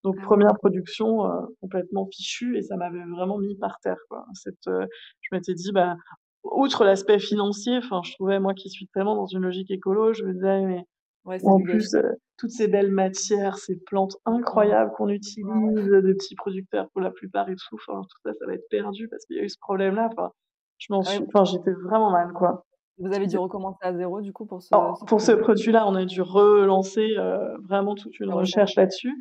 [0.04, 0.22] Donc Ah.
[0.22, 1.20] 1re production,
[1.62, 4.26] complètement fichue et ça m'avait vraiment mis par terre, quoi.
[4.34, 4.86] Cette, heu,
[5.22, 5.96] je m'étais dit: «Bah,
[6.44, 10.24] outre l'aspect financier», enfin, je trouvais, moi qui suis tellement dans une logique écolo, je
[10.26, 10.86] me disais: «Mais»
[11.26, 12.04] Ouais, en plus, heu,
[12.38, 14.18] toutes ces belles matières, ces plantes
[14.54, 14.76] Mmh.
[14.76, 18.46] incroyables qu'on utilise, de petits producteurs pour la plupart et tout, enfin, tout ça, ça
[18.48, 20.32] va être perdu parce qu'il y a eu ce problème-là, enfin,
[20.80, 22.66] je m'en Ah suis enfin, j'étais vraiment mal, quoi.
[22.98, 25.34] Vous avez dû recommencer à 0 du coup pour ce Alors, ce pour ce produit?
[25.34, 28.76] produit-là, on a dû relancer, heu, vraiment toute une recherche.
[28.76, 29.12] là-dessus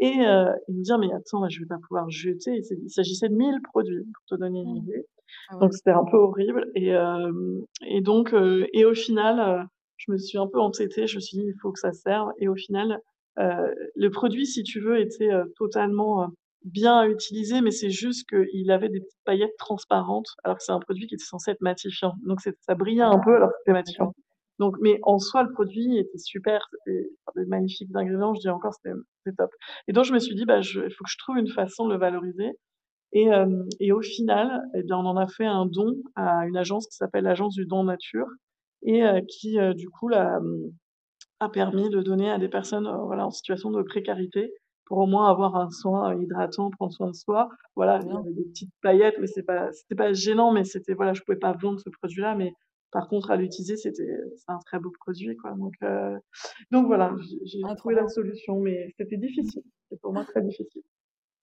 [0.00, 2.60] et heu et me dire: «Mais attends, je vais pas pouvoir jeter».
[2.82, 5.06] Il s'agissait de 1000 produits, pour te donner une idée.
[5.48, 6.92] Ah Donc c'était un peu horrible et
[7.86, 8.34] et donc
[8.72, 9.66] et au final,
[9.98, 12.30] je me suis un peu entêtée, je me suis dit: «Il faut que ça serve»
[12.38, 13.00] et au final,
[13.38, 16.28] heu, le produit, si tu veux, était, heu, totalement, heu,
[16.64, 20.72] bien à utiliser, mais c'est juste qu'il avait des petites paillettes transparentes, alors que c'est
[20.72, 22.14] un produit qui était censé être matifiant.
[22.26, 24.12] Donc ça brillait un peu alors que c'était matifiant.
[24.58, 28.72] Donc mais en soi, le produit était super, c'était des magnifiques ingrédients, je dis encore,
[28.74, 29.50] c'était top
[29.88, 31.92] et donc je me suis dit: «Bah, il faut que je trouve une façon de
[31.94, 32.52] le valoriser»
[33.12, 36.56] et hem et au final et bien, on en a fait un don à une
[36.58, 38.26] agence qui s'appelle l'Agence du don nature
[38.86, 40.70] et qui, du coup, mmh,
[41.40, 44.52] a permis de donner à des personnes, voilà, en situation de précarité
[44.86, 47.48] pour au moins avoir un soin, hydratant, prendre soin de soi.
[47.76, 48.26] Voilà, il y Bien.
[48.28, 51.38] avait des petites paillettes, mais c'est pas c'était pas gênant, mais c'était voilà, je pouvais
[51.38, 52.52] pas vendre ce produit-là, mais
[52.92, 55.74] par contre à l'utiliser, c'était c'est un très beau produit, quoi, donc
[56.70, 59.62] donc voilà, j'ai j'ai Ah, trouvé la solution, mais c'était difficile.
[59.90, 60.82] C'était pour moi très difficile.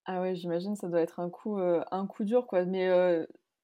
[0.05, 2.89] Ah ouais, j'imagine, ça doit être un coup, un coup dur, quoi, mais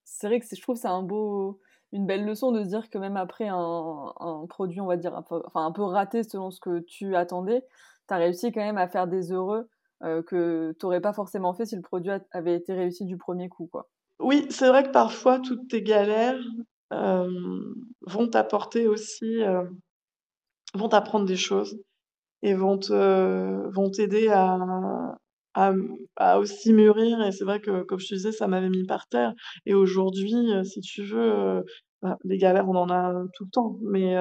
[0.05, 1.59] c'est vrai que je trouve c'est un beau
[1.93, 5.15] une belle leçon de se dire que même après un produit, on va dire
[5.55, 7.65] un peu raté selon ce que tu attendais,
[8.07, 9.69] tu as réussi quand même à faire des heureux,
[10.03, 13.49] heu, que tu aurais pas forcément fait si le produit avait été réussi du 1er
[13.49, 13.89] coup, quoi.
[14.19, 16.39] Oui, c'est vrai que parfois toutes tes galères,
[16.91, 19.69] hem, vont t'apporter aussi, heu,
[20.75, 21.79] vont t'apprendre des choses
[22.43, 25.17] et vont te vont t'aider à
[25.55, 29.07] à aussi mûrir et c'est vrai que, comme je te disais, ça m'avait mis par
[29.07, 29.33] terre
[29.65, 31.19] et aujourd'hui, heu, si tu veux,
[31.59, 31.63] heu,
[32.01, 34.15] bah, des galères, on en a tout le temps, mais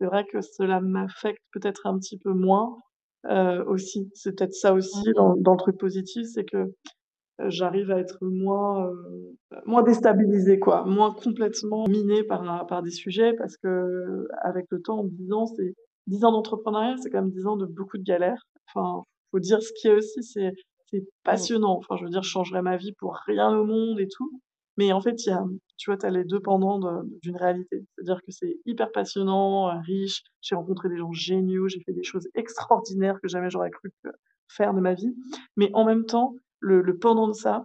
[0.00, 2.76] c'est vrai que cela m'affecte peut-être un petit peu moins,
[3.30, 4.10] heu, aussi.
[4.14, 5.12] C'est peut-être ça aussi mh.
[5.14, 6.66] dans dans le truc positif, c'est que,
[7.48, 8.90] j'arrive à être moins,
[9.66, 15.32] moins déstabilisée, quoi, moins complètement minée par par des sujets parce qu'avec le temps, 10
[15.32, 15.74] ans, c'est
[16.08, 18.44] 10 ans d'entrepreneuriat, c'est quand même 10 ans de beaucoup de galères.
[18.74, 20.52] Enfin, faut dire ce qui est aussi, c'est
[21.30, 21.48] Mmh.
[21.48, 21.76] passionnant.
[21.78, 24.40] Enfin, je veux dire, je changerais ma vie pour rien au monde et tout,
[24.76, 25.44] mais en fait, y a
[25.76, 27.84] tu vois, tu as les 2 pendants de d'une réalité.
[27.96, 32.02] C'est-à-dire que c'est hyper passionnant, heu, riche, j'ai rencontré des gens géniaux, j'ai fait des
[32.02, 34.10] choses extraordinaires que jamais j'aurais cru que
[34.48, 35.14] faire de ma vie,
[35.56, 37.64] mais en même temps, le le pendant de ça,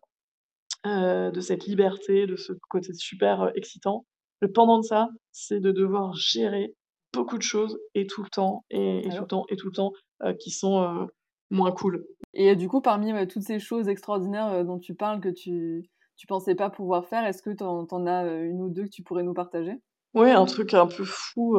[0.85, 4.05] heu, de cette liberté, de ce côté super, excitant,
[4.41, 6.75] Le pendant de ça, c'est de devoir gérer
[7.13, 9.73] beaucoup de choses et tout le temps et, et tout le temps et tout le
[9.73, 9.93] temps
[10.39, 11.07] qui sont
[11.49, 12.05] moins cool.
[12.33, 16.55] Et du coup, parmi toutes ces choses extraordinaires dont tu parles que tu tu pensais
[16.55, 19.33] pas pouvoir faire, est-ce que tu en, as une ou deux que tu pourrais nous
[19.33, 19.73] partager?
[20.13, 21.57] Oui, un truc un peu fou,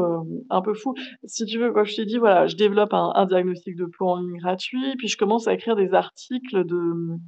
[0.48, 0.94] un peu fou.
[1.26, 4.08] Si tu veux, comme je t'ai dit, voilà, je développe un, un diagnostic de peau
[4.08, 7.18] en ligne gratuit, puis je commence à écrire des articles de,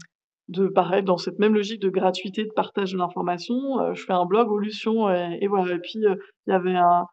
[0.49, 3.55] de pareil, dans cette même logique de gratuité, de partage de l'information.
[3.92, 5.75] je fais un blog Olution et, et voilà.
[5.75, 6.16] Et puis il
[6.47, 7.05] y avait un,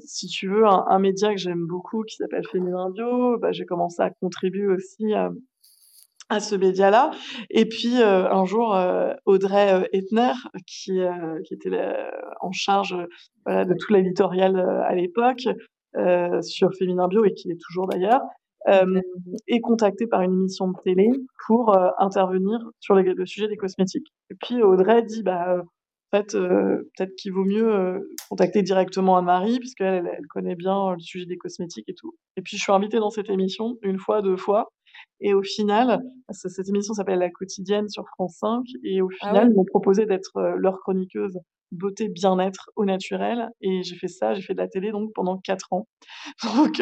[0.00, 3.38] si tu veux, un, un média que j'aime beaucoup qui s'appelle Féminin Bio.
[3.38, 5.30] Bah, j'ai commencé à contribuer aussi à,
[6.28, 7.10] à ce média-là.
[7.50, 10.32] Et puis euh, un jour, euh, Audrey euh, Etner,
[10.66, 10.98] qui,
[11.44, 11.70] qui était
[12.40, 12.96] en charge
[13.44, 15.48] voilà, de tout l'éditorial à l'époque
[16.42, 18.20] sur Féminin Bio et qui est toujours d'ailleurs,
[19.46, 21.08] est contactée par une émission de télé
[21.46, 24.12] pour intervenir sur le sujet des cosmétiques.
[24.30, 25.62] Et puis Audrey dit bah
[26.12, 31.26] en fait, peut-être qu'il vaut mieux contacter directement Anne-Marie, puisqu'elle elle connaît bien le sujet
[31.26, 32.14] des cosmétiques et tout.
[32.36, 34.70] Et puis, je suis invitée dans cette émission une fois, deux fois.
[35.20, 38.62] Et au final, cette émission s'appelle La quotidienne sur France 5.
[38.84, 41.38] Et au ah final, ils m'ont proposé d'être leur chroniqueuse
[41.72, 43.50] beauté, bien-être au naturel.
[43.60, 45.86] Et j'ai fait ça, j'ai fait de la télé donc pendant quatre ans.
[46.56, 46.80] Donc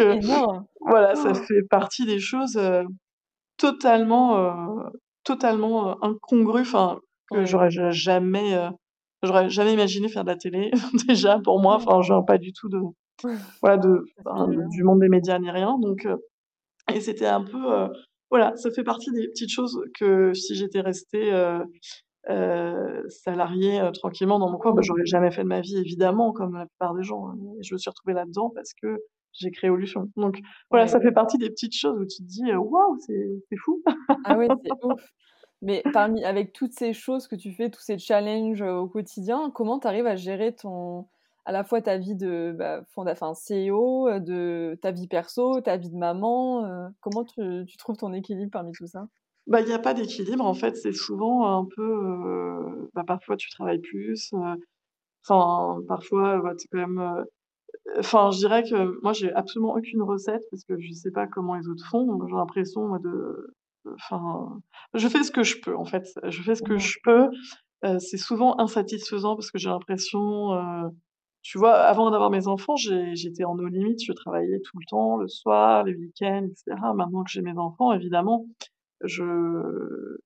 [0.80, 1.34] voilà, ça oh.
[1.34, 2.60] fait partie des choses
[3.56, 4.82] totalement,
[5.22, 8.68] totalement incongrues, enfin que j'aurais jamais,
[9.26, 10.70] j'aurais jamais imaginé faire de la télé.
[11.08, 12.78] Déjà pour moi, enfin, je pas du tout de,
[13.60, 14.04] voilà, de,
[14.70, 15.78] du monde des médias ni rien.
[15.80, 16.06] Donc
[16.92, 17.88] et c'était un peu,
[18.34, 21.64] voilà, ça fait partie des petites choses que si j'étais restée euh,
[22.30, 26.32] euh, salariée euh, tranquillement dans mon coin, bah, j'aurais jamais fait de ma vie, évidemment,
[26.32, 27.28] comme la plupart des gens.
[27.28, 27.36] Hein.
[27.60, 28.98] Et je me suis retrouvée là-dedans parce que
[29.34, 30.10] j'ai créé Olution.
[30.16, 33.80] Donc voilà, ça fait partie des petites choses où tu te dis waouh, c'est fou.
[34.24, 35.00] Ah oui, c'est ouf.
[35.64, 39.80] Mais parmi, avec toutes ces choses que tu fais, tous ces challenges au quotidien, comment
[39.80, 41.06] tu arrives à gérer ton,
[41.46, 45.76] à la fois ta vie de bah, enfin, CEO, euh, de ta vie perso, ta
[45.76, 46.64] vie de maman.
[46.64, 49.06] Euh, comment tu, tu, trouves ton équilibre parmi tout ça?
[49.46, 53.36] Bah, il n'y a pas d'équilibre en fait, c'est souvent un peu, euh, bah, parfois
[53.36, 54.32] tu travailles plus,
[55.22, 57.26] enfin parfois bah, tu quand même,
[57.98, 61.56] enfin je dirais que moi j'ai absolument aucune recette parce que je sais pas comment
[61.56, 62.26] les autres font.
[62.26, 63.54] J'ai l'impression de,
[63.94, 64.60] enfin,
[64.94, 67.28] je fais ce que je peux en fait, je fais ce que je peux.
[67.98, 70.50] c'est souvent insatisfaisant parce que j'ai l'impression,
[71.42, 75.16] tu vois, avant d'avoir mes enfants, j'étais en eau limite, je travaillais tout le temps,
[75.16, 76.76] le soir, les week-ends, etc.
[76.94, 78.46] Maintenant que j'ai mes enfants, évidemment,
[79.02, 80.16] je,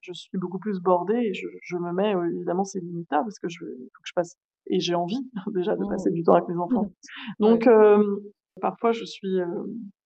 [0.00, 3.38] je suis beaucoup plus bordée et je, je me mets, euh, évidemment, c'est limitables parce
[3.38, 4.36] que je, faut que je passe,
[4.68, 6.14] et j'ai envie déjà de passer mmh.
[6.14, 6.92] du temps avec mes enfants.
[7.40, 8.20] Donc, euh,
[8.60, 9.46] parfois, je suis euh,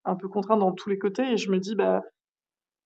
[0.04, 2.02] un peu contrainte dans tous les côtés et je me dis, bah,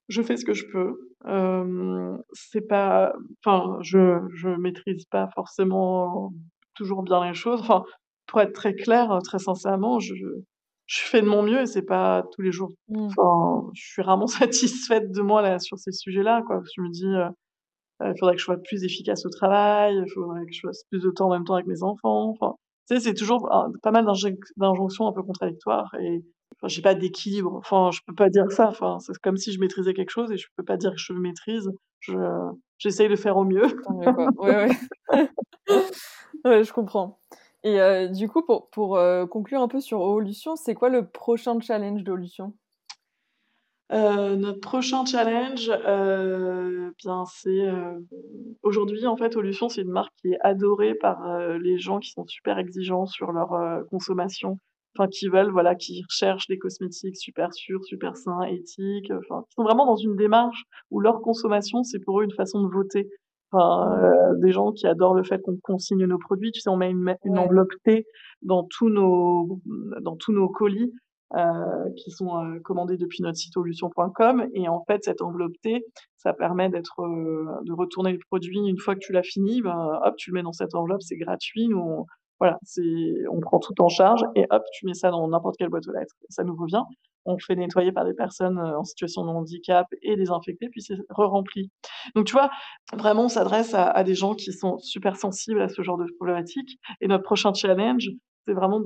[0.09, 0.95] je fais ce que je peux.
[1.27, 3.13] Euh, c'est pas,
[3.45, 6.33] enfin, je, je maîtrise pas forcément
[6.75, 7.61] toujours bien les choses.
[7.61, 7.85] Enfin,
[8.27, 10.15] pour être très clair, euh, très sincèrement, je,
[10.87, 12.73] je fais de mon mieux et c'est pas tous les jours.
[12.89, 13.09] Mmh.
[13.19, 16.43] Enfin, je suis rarement satisfaite de moi là sur ces sujets-là.
[16.47, 16.63] Quoi.
[16.77, 17.29] Je me dis, euh,
[18.03, 20.85] euh, il faudrait que je sois plus efficace au travail, il faudrait que je fasse
[20.91, 22.31] plus de temps en même temps avec mes enfants.
[22.31, 22.55] Enfin,
[22.89, 23.49] tu sais, c'est toujours
[23.83, 24.07] pas mal
[24.57, 26.23] d'injonctions un peu contradictoires et
[26.55, 27.55] enfin, j'ai pas d'équilibre.
[27.55, 28.69] Enfin, je peux pas dire ça.
[28.69, 31.13] Enfin, c'est comme si je maîtrisais quelque chose et je peux pas dire que je
[31.13, 31.71] le maîtrise.
[32.01, 32.15] Je,
[32.79, 33.67] j'essaye de faire au mieux.
[34.39, 34.69] ouais,
[35.11, 35.31] ouais.
[36.45, 37.19] ouais, je comprends.
[37.67, 41.09] Et euh, du coup, pour, pour euh, conclure un peu sur Olution, c'est quoi le
[41.09, 42.55] prochain challenge d'Olution
[43.93, 45.71] euh, notre prochain challenge,
[46.99, 47.69] bien c'est
[48.65, 52.27] aujourd'hui en fait Olution c'est une marque qui est adorée par les gens qui sont
[52.27, 54.59] super exigeants sur leur consommation,
[54.97, 59.55] enfin qui veulent voilà qui recherchent des cosmétiques super sûrs, super sains, éthiques, enfin qui
[59.55, 63.09] sont vraiment dans une démarche où leur consommation c'est pour eux une façon de voter.
[63.53, 66.51] Enfin, euh, des gens qui adorent le fait qu'on consigne nos produits.
[66.51, 68.05] Tu sais, on met une, une enveloppe T
[68.43, 69.61] dans tous nos,
[70.01, 70.93] dans tous nos colis
[71.35, 74.47] euh, qui sont euh, commandés depuis notre site olution.com.
[74.55, 75.85] Et en fait, cette enveloppe T,
[76.19, 79.61] ça permet d'être, euh, de retourner le produit une fois que tu l'as fini.
[79.61, 81.67] Ben, hop, tu le mets dans cette enveloppe, c'est gratuit.
[81.67, 82.07] Nous,
[82.39, 82.59] voilà,
[83.31, 85.93] on prend tout en charge et hop, tu mets ça dans n'importe quelle boîte aux
[85.93, 86.15] lettres.
[86.29, 86.83] Ça nous revient.
[87.25, 90.95] On fait nettoyer par des personnes euh, en situation de handicap et désinfecter, puis c'est
[91.11, 91.71] re-rempli.
[92.15, 92.51] Donc, tu vois,
[92.93, 96.79] vraiment, on s'adresse à, des gens qui sont super sensibles à ce genre de problématique.
[97.01, 98.11] Et notre prochain challenge,
[98.47, 98.81] c'est vraiment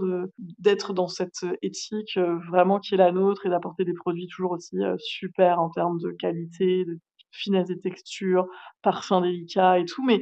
[0.58, 4.52] d'être dans cette éthique euh, vraiment qui est la nôtre et d'apporter des produits toujours
[4.52, 6.98] aussi euh, super en termes de qualité, de
[7.32, 8.46] finesse des textures,
[8.82, 10.20] parfum délicat et tout, mais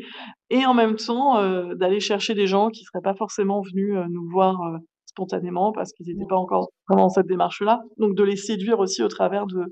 [0.50, 4.04] et en même temps euh, d'aller chercher des gens qui seraient pas forcément venus euh,
[4.10, 7.80] nous voir euh, spontanément parce qu'ils n'étaient pas encore vraiment dans cette démarche-là.
[7.96, 9.64] Donc de les séduire aussi au travers de,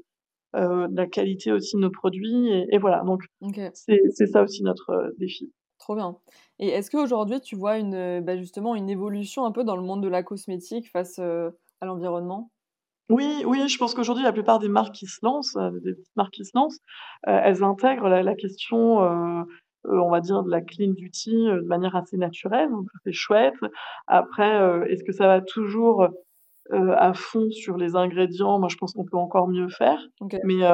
[0.54, 3.02] de la qualité aussi de nos produits et, et voilà.
[3.04, 3.20] Donc
[3.74, 5.52] c'est ça aussi notre défi.
[5.78, 6.16] Trop bien.
[6.58, 10.02] Et est-ce qu'aujourd'hui, tu vois une, bah, justement une évolution un peu dans le monde
[10.02, 12.50] de la cosmétique face à l'environnement?
[13.08, 16.44] Oui, oui, je pense qu'aujourd'hui, la plupart des marques qui se lancent, des marques qui
[16.44, 16.80] se lancent,
[17.22, 18.98] elles intègrent la, la question,
[19.84, 22.70] on va dire, de la clean beauty de manière assez naturelle.
[22.70, 23.54] Donc, c'est chouette.
[24.06, 26.08] Après, est-ce que ça va toujours
[26.72, 28.58] à fond sur les ingrédients?
[28.58, 30.00] Moi, je pense qu'on peut encore mieux faire.
[30.42, 30.68] Mais,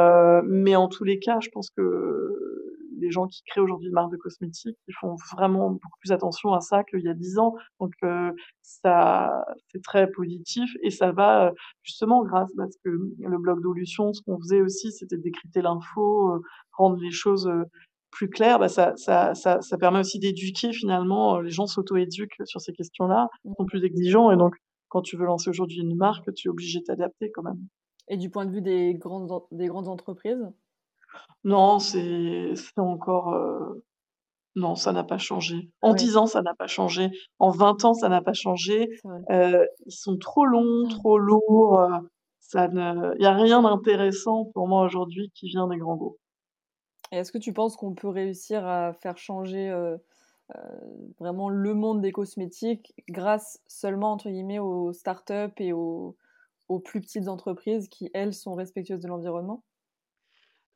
[0.44, 2.71] mais en tous les cas, je pense que
[3.02, 6.52] les gens qui créent aujourd'hui une marque de cosmétiques, ils font vraiment beaucoup plus attention
[6.52, 7.54] à ça qu'il y a 10 ans.
[7.80, 7.92] Donc
[8.62, 14.22] ça, c'est très positif et ça va justement grâce parce que le blog d'Olution, ce
[14.22, 17.50] qu'on faisait aussi, c'était décrypter l'info, rendre les choses
[18.10, 18.58] plus claires.
[18.58, 21.40] Bah, ça, ça, ça, ça permet aussi d'éduquer finalement.
[21.40, 23.52] Les gens s'auto-éduquent sur ces questions-là, mmh.
[23.58, 24.54] sont plus exigeants et donc
[24.88, 27.66] quand tu veux lancer aujourd'hui une marque, tu es obligé de t'adapter quand même.
[28.08, 30.46] Et du point de vue des grandes, des grandes entreprises?
[31.44, 33.84] Non, c'est encore, euh,
[34.54, 35.70] non, ça n'a pas changé.
[35.80, 37.10] En 10 ans, ça n'a pas changé.
[37.38, 38.88] En 20 ans, ça n'a pas changé.
[39.30, 41.98] Euh, ils sont trop longs, trop lourds, euh,
[42.40, 46.18] ça ne il y a rien d'intéressant pour moi aujourd'hui qui vient des grands groupes.
[47.10, 49.74] Et est-ce que tu penses qu'on peut réussir à faire changer,
[51.18, 56.16] vraiment le monde des cosmétiques grâce seulement, entre guillemets, «aux startups» et aux
[56.68, 59.62] aux plus petites entreprises qui, elles, sont respectueuses de l'environnement?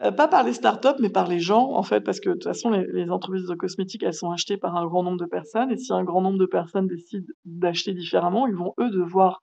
[0.02, 2.44] Euh, pas par les startups, mais par les gens, en fait, parce que de toute
[2.44, 5.78] façon, les, entreprises de cosmétiques, elles sont achetées par un grand nombre de personnes, et
[5.78, 9.42] si un grand nombre de personnes décident d'acheter différemment, ils vont eux devoir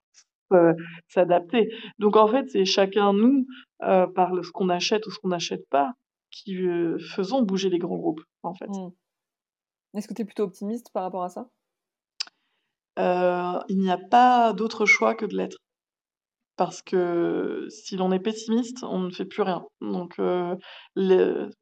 [0.52, 0.72] euh,
[1.08, 1.74] s'adapter.
[1.98, 3.46] Donc en fait, c'est chacun nous,
[3.82, 5.92] euh, par ce qu'on achète ou ce qu'on n'achète pas,
[6.30, 6.56] qui
[7.14, 8.68] faisons bouger les grands groupes, en fait.
[8.68, 8.90] Mmh.
[9.94, 11.48] Est-ce que tu es plutôt optimiste par rapport à ça?
[12.96, 15.58] Il n'y a pas d'autre choix que de l'être
[16.56, 19.64] parce que si l'on est pessimiste, on ne fait plus rien.
[19.80, 20.54] Donc, euh,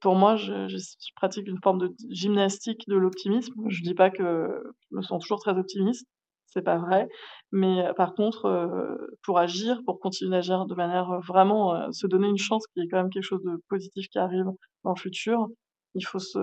[0.01, 0.77] pour moi, je,
[1.17, 3.55] pratique une forme de gymnastique de l'optimisme.
[3.69, 4.49] Je dis pas que
[4.91, 6.07] je me sens toujours très optimiste,
[6.47, 7.09] c'est pas vrai.
[7.53, 12.29] Mais euh, par contre, euh, pour agir, pour continuer d'agir de manière vraiment se donner
[12.29, 14.47] une chance qu'il y ait quand même quelque chose de positif qui arrive
[14.85, 15.49] dans le futur,
[15.95, 16.39] il faut se,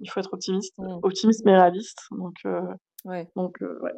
[0.00, 0.98] il faut être optimiste, mmh.
[1.02, 2.06] optimiste mais réaliste.
[2.10, 2.34] Donc,
[3.04, 3.28] ouais.
[3.34, 3.92] donc ouais.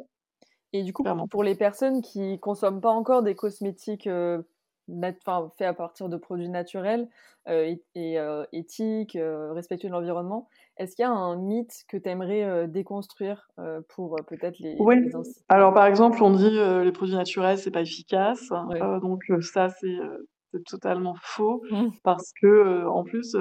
[0.73, 4.41] Et du coup, pour les personnes qui consomment pas encore des cosmétiques euh,
[4.89, 7.07] faits à partir de produits naturels
[7.47, 12.09] euh, et, euh, éthiques, respectueux de l'environnement, est-ce qu'il y a un mythe que tu
[12.09, 13.49] aimerais déconstruire
[13.89, 15.09] pour peut-être les, oui.
[15.49, 18.49] Alors par exemple, on dit les produits naturels c'est pas efficace,
[19.01, 19.97] donc ça c'est
[20.65, 21.87] totalement faux mmh.
[22.03, 23.35] parce que en plus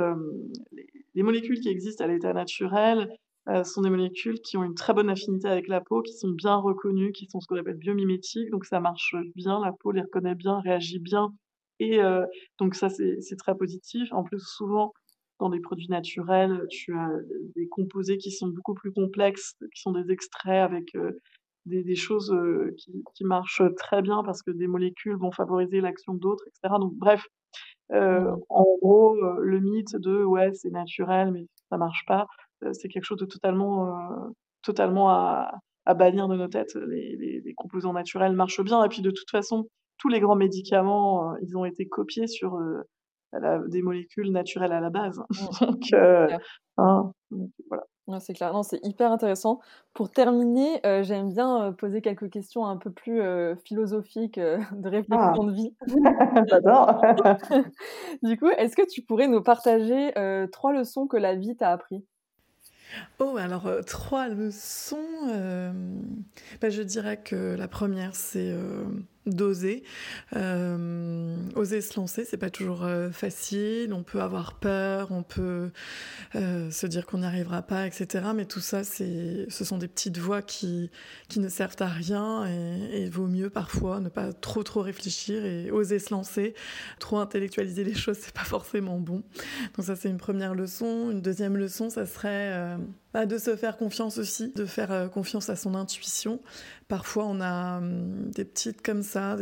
[1.14, 3.08] les molécules qui existent à l'état naturel
[3.48, 6.30] euh, sont des molécules qui ont une très bonne affinité avec la peau, qui sont
[6.30, 10.02] bien reconnues, qui sont ce qu'on appelle biomimétiques, donc ça marche bien, la peau les
[10.02, 11.32] reconnaît bien, réagit bien,
[11.78, 12.24] et euh,
[12.58, 14.12] donc ça c'est très positif.
[14.12, 14.92] En plus, souvent
[15.38, 17.10] dans des produits naturels, tu as
[17.54, 21.12] des composés qui sont beaucoup plus complexes, qui sont des extraits avec euh,
[21.66, 25.80] des, des, choses euh, qui, qui, marchent très bien parce que des molécules vont favoriser
[25.80, 26.74] l'action d'autres, etc.
[26.80, 27.26] Donc bref,
[27.92, 28.36] euh, mmh.
[28.48, 32.26] en gros, le mythe de ouais c'est naturel mais ça marche pas,
[32.72, 34.30] c'est quelque chose de totalement, euh,
[34.62, 35.52] totalement à,
[35.84, 36.74] à, bannir de nos têtes.
[36.74, 38.84] Les, les, les, composants naturels marchent bien.
[38.84, 42.58] Et puis de toute façon, tous les grands médicaments, euh, ils ont été copiés sur
[43.68, 45.18] des molécules naturelles à la base.
[45.18, 45.34] Mmh.
[45.66, 45.92] donc,
[46.78, 47.84] hein, donc, voilà
[48.20, 48.52] c'est clair.
[48.52, 49.60] Non, c'est hyper intéressant.
[49.92, 54.88] Pour terminer, euh, j'aime bien euh, poser quelques questions un peu plus euh, philosophiques de
[54.88, 55.46] réflexion ah.
[55.46, 55.74] de vie.
[56.48, 57.00] J'adore.
[58.22, 60.12] du coup, est-ce que tu pourrais nous partager
[60.52, 62.04] trois leçons que la vie t'a appris?
[63.18, 64.96] Oh, alors trois leçons.
[66.60, 68.54] Bah, je dirais que la première, c'est
[69.26, 69.82] d'oser.
[70.34, 73.92] Euh, oser se lancer, c'est pas toujours euh, facile.
[73.92, 75.70] On peut avoir peur, on peut
[76.34, 78.26] euh, se dire qu'on n'y arrivera pas, etc.
[78.34, 80.90] Mais tout ça, c'est, ce sont des petites voix qui,
[81.28, 85.44] qui ne servent à rien et, il vaut mieux parfois ne pas trop trop réfléchir
[85.44, 86.54] et oser se lancer.
[86.98, 89.22] Trop intellectualiser les choses, c'est pas forcément bon.
[89.76, 91.10] Donc ça, c'est une première leçon.
[91.10, 92.76] Une deuxième leçon, ça serait
[93.16, 96.42] bah, de se faire confiance aussi, de faire confiance à son intuition.
[96.86, 99.38] Parfois, on a hum, des petites comme ça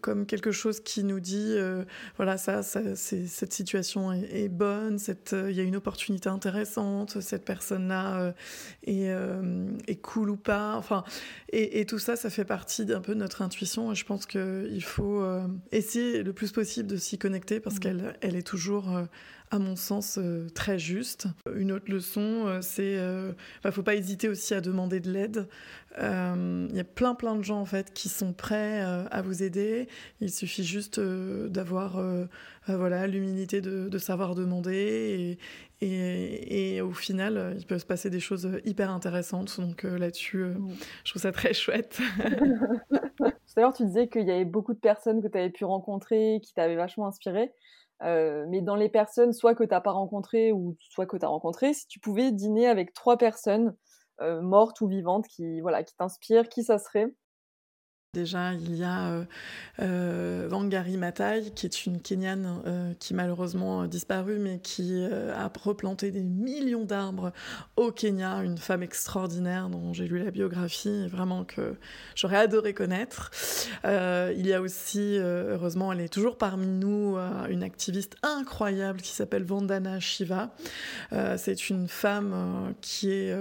[0.00, 1.84] comme quelque chose qui nous dit, euh,
[2.16, 4.98] voilà, ça, cette situation est, bonne,
[5.32, 8.34] euh, il y a une opportunité intéressante, cette personne-là
[8.88, 10.74] euh, est, cool ou pas.
[10.76, 11.04] Enfin,
[11.52, 13.92] et, tout ça, ça fait partie d'un peu de notre intuition.
[13.92, 15.24] Et je pense qu'il faut
[15.70, 17.80] essayer le plus possible de s'y connecter parce mmh.
[17.80, 18.88] qu'elle elle est toujours
[19.50, 20.18] à mon sens,
[20.54, 21.26] très juste.
[21.54, 25.48] Une autre leçon, c'est c'est, bah, faut pas hésiter aussi à demander de l'aide.
[25.98, 29.88] Il y a plein plein de gens en fait qui sont prêts à vous aider.
[30.20, 32.00] Il suffit juste d'avoir
[32.68, 35.38] voilà l'humilité de, de, savoir demander
[35.80, 39.60] et, et, et, au final, il peut se passer des choses hyper intéressantes.
[39.60, 40.44] Donc là-dessus,
[41.04, 42.00] je trouve ça très chouette.
[43.50, 45.64] Tout à l'heure, tu disais qu'il y avait beaucoup de personnes que tu avais pu
[45.64, 47.52] rencontrer qui t'avaient vachement inspiré.
[48.02, 51.24] Euh, mais dans les personnes, soit que tu n'as pas rencontrées ou soit que tu
[51.24, 53.76] as rencontrées, si tu pouvais dîner avec trois personnes
[54.20, 57.08] euh, mortes ou vivantes qui, voilà, qui t'inspirent, qui ça serait?
[58.12, 59.24] Déjà, il y a euh,
[59.80, 65.48] euh, Wangari Maathai, qui est une Kenyane euh, qui malheureusement a disparu, mais qui a
[65.62, 67.32] replanté des millions d'arbres
[67.76, 71.76] au Kenya, une femme extraordinaire dont j'ai lu la biographie et vraiment que
[72.16, 73.30] j'aurais adoré connaître.
[73.84, 77.16] il y a aussi, heureusement, elle est toujours parmi nous,
[77.48, 80.52] une activiste incroyable qui s'appelle Vandana Shiva.
[81.36, 83.36] C'est une femme qui est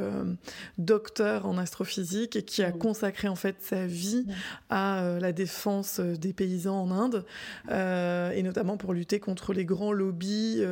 [0.78, 4.28] docteur en astrophysique et qui a consacré en fait sa vie
[4.70, 7.26] à euh, la défense euh, des paysans en Inde,
[7.72, 10.64] euh, et notamment pour lutter contre les grands lobbies,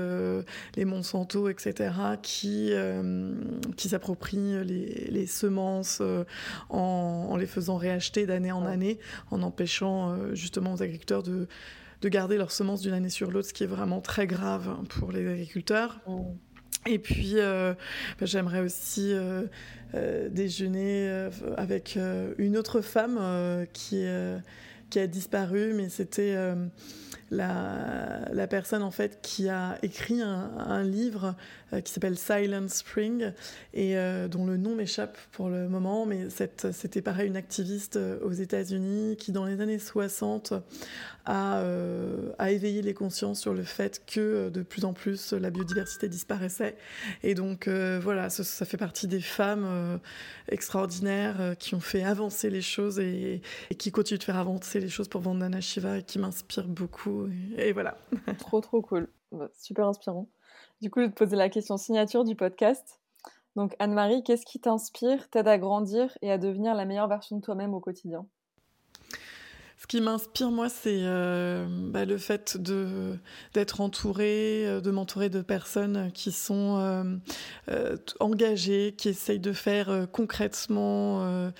[0.75, 1.91] les Monsanto, etc.,
[2.21, 2.71] qui,
[3.75, 6.01] qui s'approprient les, semences
[6.69, 8.99] en, les faisant réacheter d'année en année,
[9.31, 11.47] en empêchant justement aux agriculteurs de,
[12.01, 15.11] de garder leurs semences d'une année sur l'autre, ce qui est vraiment très grave pour
[15.11, 15.99] les agriculteurs.
[16.87, 17.75] Et puis, bah,
[18.25, 19.13] j'aimerais aussi
[19.95, 23.17] euh, déjeuner euh, avec euh, une autre femme
[23.71, 24.05] qui,
[24.89, 26.35] qui a disparu, mais c'était
[27.31, 31.35] la, personne en fait qui a écrit un, livre
[31.83, 33.33] qui s'appelle Silent Spring
[33.73, 33.95] et
[34.29, 39.31] dont le nom m'échappe pour le moment, mais c'était pareil une activiste aux États-Unis qui
[39.31, 40.53] dans les années 60
[41.25, 41.61] a,
[42.49, 46.77] éveillé les consciences sur le fait que de plus en plus la biodiversité disparaissait
[47.23, 49.97] et donc voilà ça, fait partie des femmes euh,
[50.49, 53.41] extraordinaires euh, qui ont fait avancer les choses et,
[53.77, 57.16] qui continuent de faire avancer les choses pour Vandana Shiva et qui m'inspirent beaucoup.
[57.57, 57.97] Et, voilà.
[58.39, 59.09] trop, trop cool.
[59.31, 60.27] Bah, super inspirant.
[60.81, 62.99] Du coup, je vais te poser la question signature du podcast.
[63.55, 67.41] Donc, Anne-Marie, qu'est-ce qui t'inspire, t'aide à grandir et à devenir la meilleure version de
[67.41, 68.27] toi-même au quotidien?
[69.79, 72.57] Ce qui m'inspire, moi, c'est euh, bah, le fait
[73.53, 77.19] d'être entourée, euh, de m'entourer de personnes qui sont
[77.69, 81.51] euh, engagées, qui essayent de faire concrètement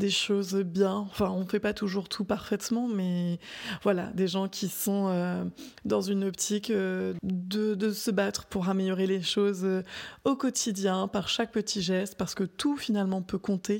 [0.00, 1.06] des choses bien.
[1.10, 3.38] Enfin, on ne fait pas toujours tout parfaitement, mais
[3.82, 5.44] voilà, des gens qui sont euh,
[5.84, 9.82] dans une optique euh, de, se battre pour améliorer les choses euh,
[10.24, 13.78] au quotidien, par chaque petit geste, parce que tout finalement peut compter.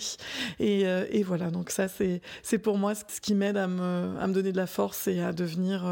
[0.60, 0.84] Et,
[1.24, 4.56] voilà, donc ça, c'est pour moi ce qui m'aide à me, à me donner de
[4.56, 5.90] la force et à devenir,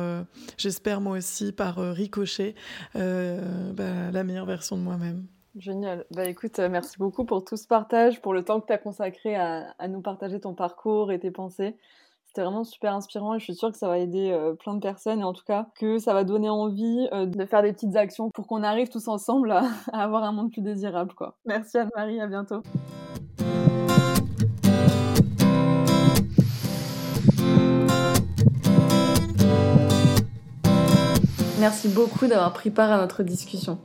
[0.58, 2.54] j'espère moi aussi, par ricochet,
[2.94, 5.24] bah, la meilleure version de moi-même.
[5.58, 6.04] Génial.
[6.12, 8.78] Bah écoute, euh, merci beaucoup pour tout ce partage, pour le temps que tu as
[8.78, 11.76] consacré à, nous partager ton parcours et tes pensées.
[12.26, 14.80] C'était vraiment super inspirant et je suis sûre que ça va aider euh, plein de
[14.80, 17.96] personnes et en tout cas que ça va donner envie euh, de faire des petites
[17.96, 21.12] actions pour qu'on arrive tous ensemble à, à, avoir un monde plus désirable.
[21.14, 21.36] Quoi.
[21.44, 22.62] Merci Anne-Marie, à bientôt.
[31.58, 33.78] Merci beaucoup d'avoir pris part à notre discussion.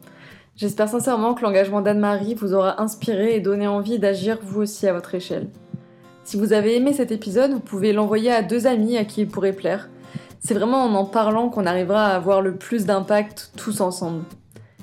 [0.55, 4.93] J'espère sincèrement que l'engagement d'Anne-Marie vous aura inspiré et donné envie d'agir vous aussi à
[4.93, 5.49] votre échelle.
[6.23, 9.27] Si vous avez aimé cet épisode, vous pouvez l'envoyer à deux amis à qui il
[9.27, 9.89] pourrait plaire.
[10.39, 14.23] C'est vraiment en en parlant qu'on arrivera à avoir le plus d'impact tous ensemble.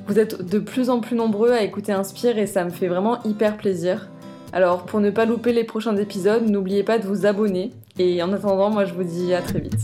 [0.09, 3.23] Vous êtes de plus en plus nombreux à écouter Inspire et ça me fait vraiment
[3.23, 4.09] hyper plaisir.
[4.53, 8.33] Alors pour ne pas louper les prochains épisodes, n'oubliez pas de vous abonner et en
[8.33, 9.79] attendant, moi je vous dis à très vite.